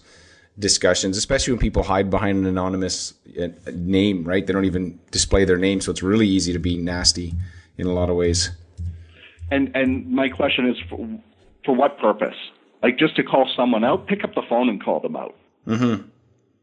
discussions, 0.59 1.17
especially 1.17 1.53
when 1.53 1.59
people 1.59 1.83
hide 1.83 2.09
behind 2.09 2.39
an 2.39 2.45
anonymous 2.45 3.13
uh, 3.41 3.47
name, 3.73 4.23
right? 4.25 4.45
They 4.45 4.53
don't 4.53 4.65
even 4.65 4.99
display 5.11 5.45
their 5.45 5.57
name, 5.57 5.81
so 5.81 5.91
it's 5.91 6.03
really 6.03 6.27
easy 6.27 6.53
to 6.53 6.59
be 6.59 6.77
nasty 6.77 7.33
in 7.77 7.87
a 7.87 7.93
lot 7.93 8.09
of 8.09 8.15
ways. 8.15 8.51
And 9.51 9.75
and 9.75 10.09
my 10.11 10.29
question 10.29 10.69
is, 10.69 10.75
for, 10.89 11.07
for 11.65 11.75
what 11.75 11.97
purpose? 11.97 12.35
Like 12.81 12.97
just 12.97 13.15
to 13.17 13.23
call 13.23 13.49
someone 13.55 13.83
out? 13.83 14.07
Pick 14.07 14.23
up 14.23 14.35
the 14.35 14.43
phone 14.47 14.69
and 14.69 14.83
call 14.83 14.99
them 14.99 15.15
out. 15.15 15.35
Mm-hmm. 15.67 16.07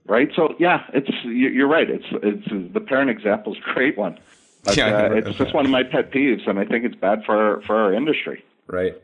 Right. 0.07 0.31
So 0.35 0.55
yeah, 0.59 0.85
it's 0.95 1.11
you're 1.25 1.69
right. 1.69 1.89
It's 1.91 2.07
it's 2.23 2.73
the 2.73 2.81
parent 2.81 3.11
example 3.11 3.55
is 3.55 3.59
a 3.59 3.75
great 3.75 3.99
one. 3.99 4.19
But, 4.65 4.77
yeah, 4.77 4.87
uh, 4.87 5.15
it's 5.15 5.39
just 5.39 5.55
one 5.55 5.65
of 5.65 5.71
my 5.71 5.85
pet 5.85 6.11
peeves, 6.11 6.49
and 6.49 6.59
I 6.59 6.65
think 6.65 6.85
it's 6.85 6.97
bad 6.97 7.25
for 7.25 7.63
for 7.67 7.77
our 7.77 7.93
industry. 7.93 8.45
Right. 8.67 8.95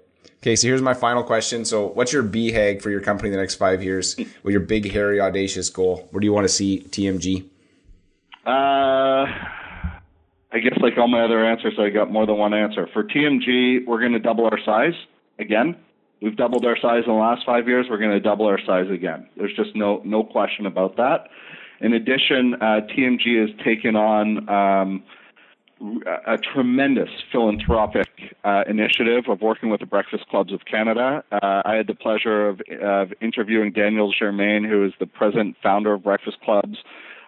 Okay, 0.42 0.57
so 0.57 0.66
here's 0.66 0.83
my 0.83 0.94
final 0.94 1.22
question. 1.22 1.64
So, 1.64 1.87
what's 1.87 2.12
your 2.12 2.25
BHAG 2.25 2.83
for 2.83 2.90
your 2.90 3.01
company 3.01 3.29
in 3.29 3.33
the 3.33 3.40
next 3.40 3.55
five 3.55 3.83
years? 3.83 4.16
What 4.42 4.51
your 4.51 4.61
big, 4.61 4.90
hairy, 4.90 5.20
audacious 5.20 5.70
goal? 5.70 6.09
Where 6.11 6.20
do 6.20 6.25
you 6.25 6.33
want 6.33 6.44
to 6.44 6.53
see 6.53 6.81
TMG? 6.81 7.48
Uh, 8.44 9.27
I 10.53 10.59
guess 10.61 10.77
like 10.81 10.98
all 10.98 11.07
my 11.07 11.25
other 11.25 11.44
answers, 11.44 11.75
I 11.79 11.90
got 11.90 12.11
more 12.11 12.27
than 12.27 12.38
one 12.38 12.55
answer. 12.55 12.88
For 12.92 13.05
TMG, 13.05 13.87
we're 13.87 14.01
going 14.01 14.12
to 14.12 14.18
double 14.18 14.46
our 14.46 14.59
size 14.64 14.94
again. 15.38 15.77
We've 16.23 16.37
doubled 16.37 16.65
our 16.65 16.77
size 16.77 17.03
in 17.07 17.13
the 17.13 17.19
last 17.19 17.45
five 17.45 17.67
years. 17.67 17.87
We're 17.91 17.99
going 17.99 18.13
to 18.13 18.21
double 18.21 18.47
our 18.47 18.61
size 18.65 18.89
again. 18.91 19.29
There's 19.37 19.55
just 19.55 19.75
no 19.75 20.01
no 20.05 20.23
question 20.23 20.67
about 20.67 20.97
that. 20.97 21.29
In 21.81 21.93
addition, 21.93 22.55
uh, 22.55 22.81
TMG 22.97 23.41
has 23.41 23.65
taken 23.65 23.97
on. 23.97 24.49
Um, 24.49 25.03
a 26.29 26.39
tremendous 26.39 27.09
philanthropic 27.33 28.09
uh, 28.45 28.63
initiative 28.69 29.25
of 29.29 29.41
working 29.41 29.69
with 29.69 29.81
the 29.81 29.87
Breakfast 29.87 30.29
Clubs 30.29 30.53
of 30.53 30.61
Canada. 30.65 31.25
Uh, 31.33 31.63
I 31.65 31.75
had 31.75 31.89
the 31.89 31.95
pleasure 31.95 32.49
of, 32.49 32.61
of, 32.81 33.13
interviewing 33.21 33.73
Daniel 33.73 34.13
Germain, 34.17 34.63
who 34.63 34.85
is 34.85 34.93
the 35.01 35.07
president 35.07 35.57
founder 35.61 35.93
of 35.93 36.05
Breakfast 36.05 36.37
Clubs. 36.45 36.79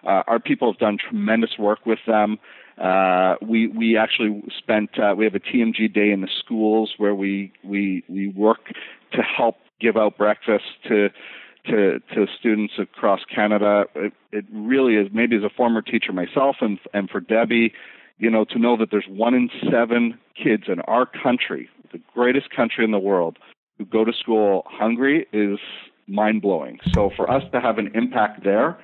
Uh, 0.05 0.23
our 0.27 0.39
people 0.39 0.71
have 0.71 0.79
done 0.79 0.97
tremendous 0.97 1.57
work 1.59 1.85
with 1.85 1.99
them. 2.07 2.39
Uh, 2.77 3.35
we 3.41 3.67
we 3.67 3.97
actually 3.97 4.43
spent 4.57 4.99
uh, 4.99 5.15
we 5.17 5.23
have 5.23 5.35
a 5.35 5.39
TMG 5.39 5.93
day 5.93 6.11
in 6.11 6.21
the 6.21 6.29
schools 6.39 6.93
where 6.97 7.15
we 7.15 7.51
we 7.63 8.03
we 8.09 8.27
work 8.27 8.73
to 9.13 9.21
help 9.21 9.55
give 9.79 9.95
out 9.95 10.17
breakfast 10.17 10.65
to 10.87 11.09
to 11.67 11.99
to 12.13 12.27
students 12.37 12.73
across 12.77 13.21
Canada. 13.33 13.85
It, 13.95 14.13
it 14.31 14.45
really 14.51 14.95
is. 14.95 15.07
Maybe 15.13 15.37
as 15.37 15.43
a 15.43 15.49
former 15.49 15.81
teacher 15.81 16.11
myself, 16.11 16.57
and 16.59 16.77
and 16.93 17.09
for 17.09 17.21
Debbie, 17.21 17.73
you 18.17 18.29
know, 18.29 18.43
to 18.45 18.59
know 18.59 18.75
that 18.77 18.91
there's 18.91 19.07
one 19.07 19.33
in 19.33 19.49
seven 19.71 20.17
kids 20.35 20.63
in 20.67 20.81
our 20.81 21.05
country, 21.05 21.69
the 21.91 22.01
greatest 22.13 22.49
country 22.49 22.83
in 22.83 22.91
the 22.91 22.99
world, 22.99 23.37
who 23.77 23.85
go 23.85 24.03
to 24.03 24.11
school 24.13 24.63
hungry 24.67 25.27
is 25.31 25.59
mind 26.07 26.41
blowing. 26.41 26.79
So 26.93 27.09
for 27.15 27.29
us 27.29 27.43
to 27.51 27.59
have 27.59 27.77
an 27.77 27.91
impact 27.95 28.43
there, 28.43 28.77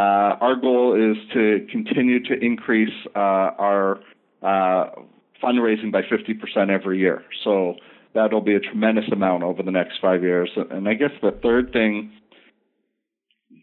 our 0.00 0.56
goal 0.56 0.94
is 0.94 1.16
to 1.32 1.66
continue 1.70 2.22
to 2.24 2.34
increase 2.42 2.94
uh, 3.14 3.18
our 3.18 4.00
uh, 4.42 4.90
fundraising 5.42 5.92
by 5.92 6.02
50% 6.02 6.70
every 6.70 6.98
year. 6.98 7.24
So 7.44 7.74
that'll 8.14 8.40
be 8.40 8.54
a 8.54 8.60
tremendous 8.60 9.04
amount 9.12 9.42
over 9.42 9.62
the 9.62 9.70
next 9.70 9.98
five 10.00 10.22
years. 10.22 10.50
And 10.70 10.88
I 10.88 10.94
guess 10.94 11.10
the 11.22 11.32
third 11.42 11.72
thing, 11.72 12.12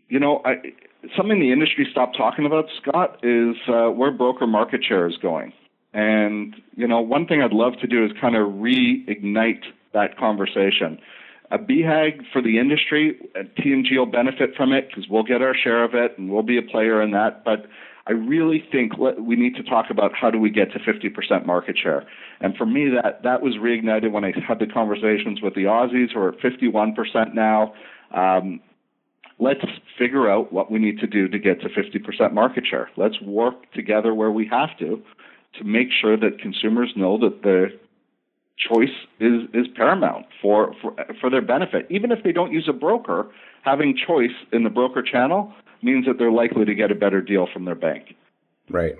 you 0.07 0.19
know, 0.19 0.41
I, 0.45 0.55
something 1.17 1.39
the 1.39 1.51
industry 1.51 1.87
stopped 1.91 2.15
talking 2.17 2.45
about, 2.45 2.65
Scott, 2.81 3.19
is 3.23 3.55
uh, 3.67 3.89
where 3.89 4.11
broker 4.11 4.47
market 4.47 4.81
share 4.87 5.07
is 5.07 5.17
going. 5.17 5.53
And, 5.93 6.55
you 6.75 6.87
know, 6.87 7.01
one 7.01 7.27
thing 7.27 7.41
I'd 7.41 7.53
love 7.53 7.73
to 7.81 7.87
do 7.87 8.03
is 8.03 8.11
kind 8.19 8.35
of 8.35 8.47
reignite 8.53 9.63
that 9.93 10.17
conversation. 10.17 10.99
A 11.51 11.57
BHAG 11.57 12.23
for 12.31 12.41
the 12.41 12.57
industry, 12.57 13.17
TMG 13.35 13.97
will 13.97 14.05
benefit 14.05 14.55
from 14.55 14.71
it 14.73 14.87
because 14.87 15.05
we'll 15.09 15.23
get 15.23 15.41
our 15.41 15.55
share 15.55 15.83
of 15.83 15.93
it 15.93 16.17
and 16.17 16.31
we'll 16.31 16.43
be 16.43 16.57
a 16.57 16.63
player 16.63 17.01
in 17.01 17.11
that. 17.11 17.43
But 17.43 17.67
I 18.05 18.11
really 18.11 18.63
think 18.71 18.97
we 18.97 19.35
need 19.35 19.55
to 19.55 19.63
talk 19.63 19.85
about 19.89 20.11
how 20.13 20.29
do 20.29 20.37
we 20.37 20.49
get 20.49 20.71
to 20.73 20.79
50% 20.79 21.45
market 21.45 21.77
share. 21.81 22.05
And 22.41 22.55
for 22.55 22.65
me, 22.65 22.89
that, 22.89 23.23
that 23.23 23.41
was 23.41 23.55
reignited 23.55 24.11
when 24.11 24.25
I 24.25 24.33
had 24.45 24.59
the 24.59 24.67
conversations 24.67 25.41
with 25.41 25.55
the 25.55 25.65
Aussies 25.65 26.11
who 26.13 26.19
are 26.19 26.29
at 26.29 26.39
51% 26.39 27.33
now. 27.33 27.73
Um, 28.13 28.59
let's 29.39 29.63
figure 29.97 30.29
out 30.29 30.51
what 30.51 30.69
we 30.69 30.79
need 30.79 30.99
to 30.99 31.07
do 31.07 31.27
to 31.29 31.39
get 31.39 31.61
to 31.61 31.69
50% 31.69 32.33
market 32.33 32.65
share. 32.69 32.89
Let's 32.97 33.21
work 33.21 33.71
together 33.73 34.13
where 34.13 34.31
we 34.31 34.47
have 34.47 34.77
to 34.79 35.01
to 35.59 35.63
make 35.63 35.89
sure 36.01 36.17
that 36.17 36.39
consumers 36.39 36.91
know 36.95 37.17
that 37.19 37.43
the 37.43 37.67
choice 38.67 38.95
is 39.19 39.43
is 39.53 39.67
paramount 39.75 40.25
for, 40.41 40.73
for 40.81 40.95
for 41.19 41.29
their 41.29 41.41
benefit. 41.41 41.85
Even 41.89 42.11
if 42.11 42.23
they 42.23 42.31
don't 42.31 42.51
use 42.51 42.67
a 42.69 42.73
broker, 42.73 43.27
having 43.63 43.95
choice 43.95 44.35
in 44.51 44.63
the 44.63 44.69
broker 44.69 45.01
channel 45.01 45.53
means 45.81 46.05
that 46.05 46.17
they're 46.17 46.31
likely 46.31 46.65
to 46.65 46.75
get 46.75 46.91
a 46.91 46.95
better 46.95 47.21
deal 47.21 47.47
from 47.51 47.65
their 47.65 47.75
bank. 47.75 48.15
Right. 48.69 48.95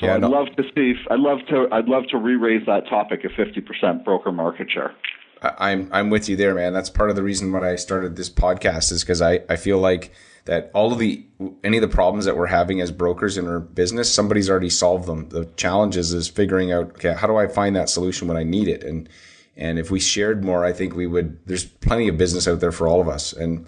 So 0.00 0.06
yeah, 0.06 0.14
I'd 0.14 0.22
no. 0.22 0.28
love 0.28 0.48
to 0.56 0.62
see. 0.74 0.94
I'd 1.10 1.20
love 1.20 1.38
to. 1.48 1.68
I'd 1.72 1.86
love 1.86 2.04
to 2.10 2.18
re-raise 2.18 2.66
that 2.66 2.88
topic 2.88 3.24
of 3.24 3.32
fifty 3.36 3.60
percent 3.60 4.04
broker 4.04 4.32
market 4.32 4.70
share. 4.70 4.94
I'm 5.42 5.88
I'm 5.92 6.10
with 6.10 6.28
you 6.28 6.36
there, 6.36 6.54
man. 6.54 6.72
That's 6.72 6.90
part 6.90 7.10
of 7.10 7.16
the 7.16 7.22
reason 7.22 7.52
why 7.52 7.70
I 7.70 7.76
started 7.76 8.16
this 8.16 8.30
podcast 8.30 8.90
is 8.92 9.02
because 9.02 9.22
I 9.22 9.40
I 9.48 9.56
feel 9.56 9.78
like 9.78 10.12
that 10.48 10.70
all 10.72 10.94
of 10.94 10.98
the 10.98 11.24
any 11.62 11.76
of 11.76 11.82
the 11.82 11.94
problems 11.94 12.24
that 12.24 12.34
we're 12.34 12.46
having 12.46 12.80
as 12.80 12.90
brokers 12.90 13.36
in 13.36 13.46
our 13.46 13.60
business, 13.60 14.12
somebody's 14.12 14.48
already 14.48 14.70
solved 14.70 15.06
them. 15.06 15.28
The 15.28 15.44
challenges 15.56 16.14
is 16.14 16.26
figuring 16.26 16.72
out 16.72 16.92
okay, 16.92 17.12
how 17.12 17.26
do 17.26 17.36
I 17.36 17.46
find 17.46 17.76
that 17.76 17.90
solution 17.90 18.26
when 18.28 18.38
I 18.38 18.44
need 18.44 18.66
it? 18.66 18.82
And 18.82 19.10
and 19.58 19.78
if 19.78 19.90
we 19.90 20.00
shared 20.00 20.42
more, 20.42 20.64
I 20.64 20.72
think 20.72 20.96
we 20.96 21.06
would. 21.06 21.38
There's 21.46 21.66
plenty 21.66 22.08
of 22.08 22.16
business 22.16 22.48
out 22.48 22.60
there 22.60 22.72
for 22.72 22.88
all 22.88 22.98
of 22.98 23.08
us, 23.08 23.34
and 23.34 23.66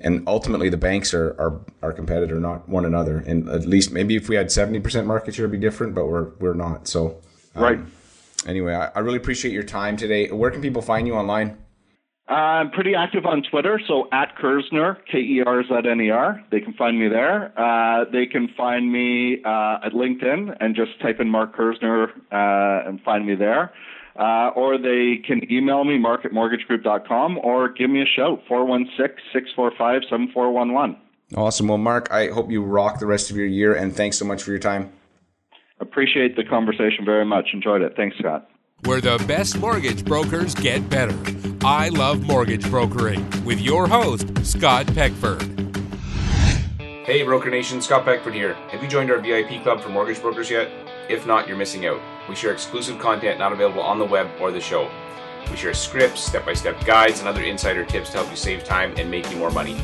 and 0.00 0.22
ultimately 0.26 0.68
the 0.68 0.76
banks 0.76 1.14
are 1.14 1.30
are 1.40 1.60
our 1.82 1.94
competitor, 1.94 2.38
not 2.38 2.68
one 2.68 2.84
another. 2.84 3.24
And 3.26 3.48
at 3.48 3.64
least 3.64 3.90
maybe 3.90 4.14
if 4.14 4.28
we 4.28 4.36
had 4.36 4.52
seventy 4.52 4.80
percent 4.80 5.06
market 5.06 5.34
share, 5.34 5.46
it'd 5.46 5.58
be 5.58 5.66
different, 5.66 5.94
but 5.94 6.08
we're 6.08 6.28
we're 6.40 6.54
not. 6.54 6.88
So 6.88 7.22
um, 7.54 7.62
right. 7.62 7.80
Anyway, 8.46 8.74
I, 8.74 8.88
I 8.94 8.98
really 8.98 9.16
appreciate 9.16 9.54
your 9.54 9.62
time 9.62 9.96
today. 9.96 10.30
Where 10.30 10.50
can 10.50 10.60
people 10.60 10.82
find 10.82 11.06
you 11.06 11.14
online? 11.14 11.56
I'm 12.28 12.70
pretty 12.70 12.94
active 12.94 13.24
on 13.24 13.42
Twitter, 13.42 13.80
so 13.88 14.06
at 14.12 14.36
Kerzner, 14.36 14.98
K 15.10 15.18
E 15.18 15.42
R 15.44 15.62
Z 15.62 15.88
N 15.88 16.00
E 16.00 16.10
R. 16.10 16.44
They 16.50 16.60
can 16.60 16.74
find 16.74 16.98
me 16.98 17.08
there. 17.08 17.58
Uh, 17.58 18.04
they 18.12 18.26
can 18.26 18.48
find 18.54 18.92
me 18.92 19.38
uh, 19.44 19.78
at 19.82 19.92
LinkedIn 19.92 20.54
and 20.60 20.76
just 20.76 21.00
type 21.00 21.20
in 21.20 21.30
Mark 21.30 21.56
Kerzner 21.56 22.10
uh, 22.30 22.88
and 22.88 23.00
find 23.00 23.26
me 23.26 23.34
there. 23.34 23.72
Uh, 24.18 24.50
or 24.56 24.76
they 24.76 25.22
can 25.24 25.50
email 25.50 25.84
me, 25.84 25.96
mark 25.96 26.24
at 26.24 26.32
mortgagegroup.com, 26.32 27.38
or 27.38 27.68
give 27.68 27.88
me 27.88 28.02
a 28.02 28.04
shout, 28.04 28.42
416 28.48 29.16
645 29.32 30.02
7411. 30.10 30.96
Awesome. 31.36 31.68
Well, 31.68 31.78
Mark, 31.78 32.10
I 32.10 32.28
hope 32.28 32.50
you 32.50 32.62
rock 32.62 32.98
the 32.98 33.06
rest 33.06 33.30
of 33.30 33.36
your 33.36 33.46
year, 33.46 33.74
and 33.74 33.94
thanks 33.94 34.18
so 34.18 34.24
much 34.24 34.42
for 34.42 34.50
your 34.50 34.58
time. 34.58 34.92
Appreciate 35.80 36.36
the 36.36 36.44
conversation 36.44 37.04
very 37.04 37.24
much. 37.24 37.50
Enjoyed 37.52 37.80
it. 37.80 37.94
Thanks, 37.96 38.18
Scott 38.18 38.50
where 38.84 39.00
the 39.00 39.22
best 39.26 39.58
mortgage 39.58 40.04
brokers 40.04 40.54
get 40.54 40.88
better. 40.88 41.18
I 41.64 41.88
love 41.88 42.22
mortgage 42.22 42.68
brokering 42.70 43.28
with 43.44 43.60
your 43.60 43.88
host, 43.88 44.46
Scott 44.46 44.86
Peckford. 44.94 45.42
Hey, 46.78 47.22
Broker 47.22 47.50
Nation, 47.50 47.82
Scott 47.82 48.04
Peckford 48.04 48.34
here. 48.34 48.54
Have 48.70 48.82
you 48.82 48.88
joined 48.88 49.10
our 49.10 49.18
VIP 49.18 49.62
club 49.62 49.80
for 49.80 49.88
mortgage 49.88 50.20
brokers 50.20 50.50
yet? 50.50 50.70
If 51.08 51.26
not, 51.26 51.48
you're 51.48 51.56
missing 51.56 51.86
out. 51.86 52.00
We 52.28 52.36
share 52.36 52.52
exclusive 52.52 52.98
content 52.98 53.38
not 53.38 53.52
available 53.52 53.82
on 53.82 53.98
the 53.98 54.04
web 54.04 54.30
or 54.40 54.52
the 54.52 54.60
show. 54.60 54.88
We 55.50 55.56
share 55.56 55.74
scripts, 55.74 56.20
step 56.20 56.44
by 56.44 56.52
step 56.52 56.84
guides, 56.84 57.20
and 57.20 57.28
other 57.28 57.42
insider 57.42 57.84
tips 57.84 58.10
to 58.10 58.18
help 58.18 58.30
you 58.30 58.36
save 58.36 58.62
time 58.62 58.94
and 58.96 59.10
make 59.10 59.30
you 59.30 59.38
more 59.38 59.50
money. 59.50 59.76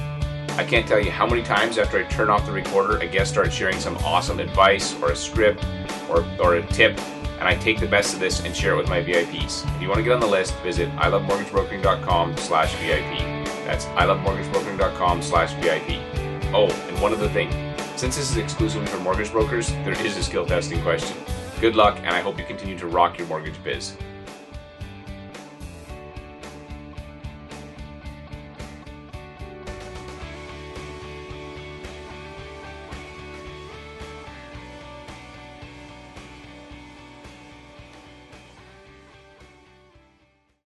I 0.51 0.65
can't 0.65 0.87
tell 0.87 1.01
you 1.01 1.11
how 1.11 1.27
many 1.27 1.43
times 1.43 1.79
after 1.79 1.99
I 1.99 2.05
turn 2.05 2.31
off 2.31 2.47
the 2.47 2.53
recorder, 2.53 2.99
a 2.99 3.09
guest 3.09 3.33
starts 3.33 3.55
sharing 3.55 3.81
some 3.81 3.97
awesome 3.99 4.39
advice 4.39 4.95
or 5.03 5.11
a 5.11 5.17
script 5.17 5.65
or, 6.09 6.25
or 6.39 6.57
a 6.57 6.67
tip 6.69 6.97
and 7.39 7.49
I 7.49 7.55
take 7.57 7.81
the 7.81 7.87
best 7.87 8.15
of 8.15 8.21
this 8.21 8.45
and 8.45 8.55
share 8.55 8.75
it 8.75 8.77
with 8.77 8.89
my 8.89 9.03
VIPs. 9.03 9.65
If 9.77 9.83
you 9.83 9.89
want 9.89 9.99
to 9.99 10.03
get 10.03 10.13
on 10.13 10.21
the 10.21 10.27
list, 10.27 10.55
visit 10.57 10.89
ilovemortgagebrokering.com 10.97 12.37
slash 12.37 12.75
VIP. 12.77 13.19
That's 13.65 13.87
ilovemortgagebrokering.com 13.87 15.23
slash 15.23 15.53
VIP. 15.55 16.01
Oh, 16.55 16.69
and 16.89 17.01
one 17.01 17.13
other 17.13 17.29
thing. 17.29 17.51
Since 17.97 18.17
this 18.17 18.31
is 18.31 18.37
exclusively 18.37 18.87
for 18.87 18.99
mortgage 18.99 19.33
brokers, 19.33 19.69
there 19.85 20.01
is 20.05 20.17
a 20.17 20.23
skill 20.23 20.47
testing 20.47 20.81
question. 20.83 21.17
Good 21.61 21.77
luck, 21.77 21.99
and 21.99 22.11
I 22.11 22.21
hope 22.21 22.39
you 22.39 22.45
continue 22.45 22.79
to 22.79 22.87
rock 22.87 23.19
your 23.19 23.27
mortgage 23.29 23.63
biz. 23.63 23.97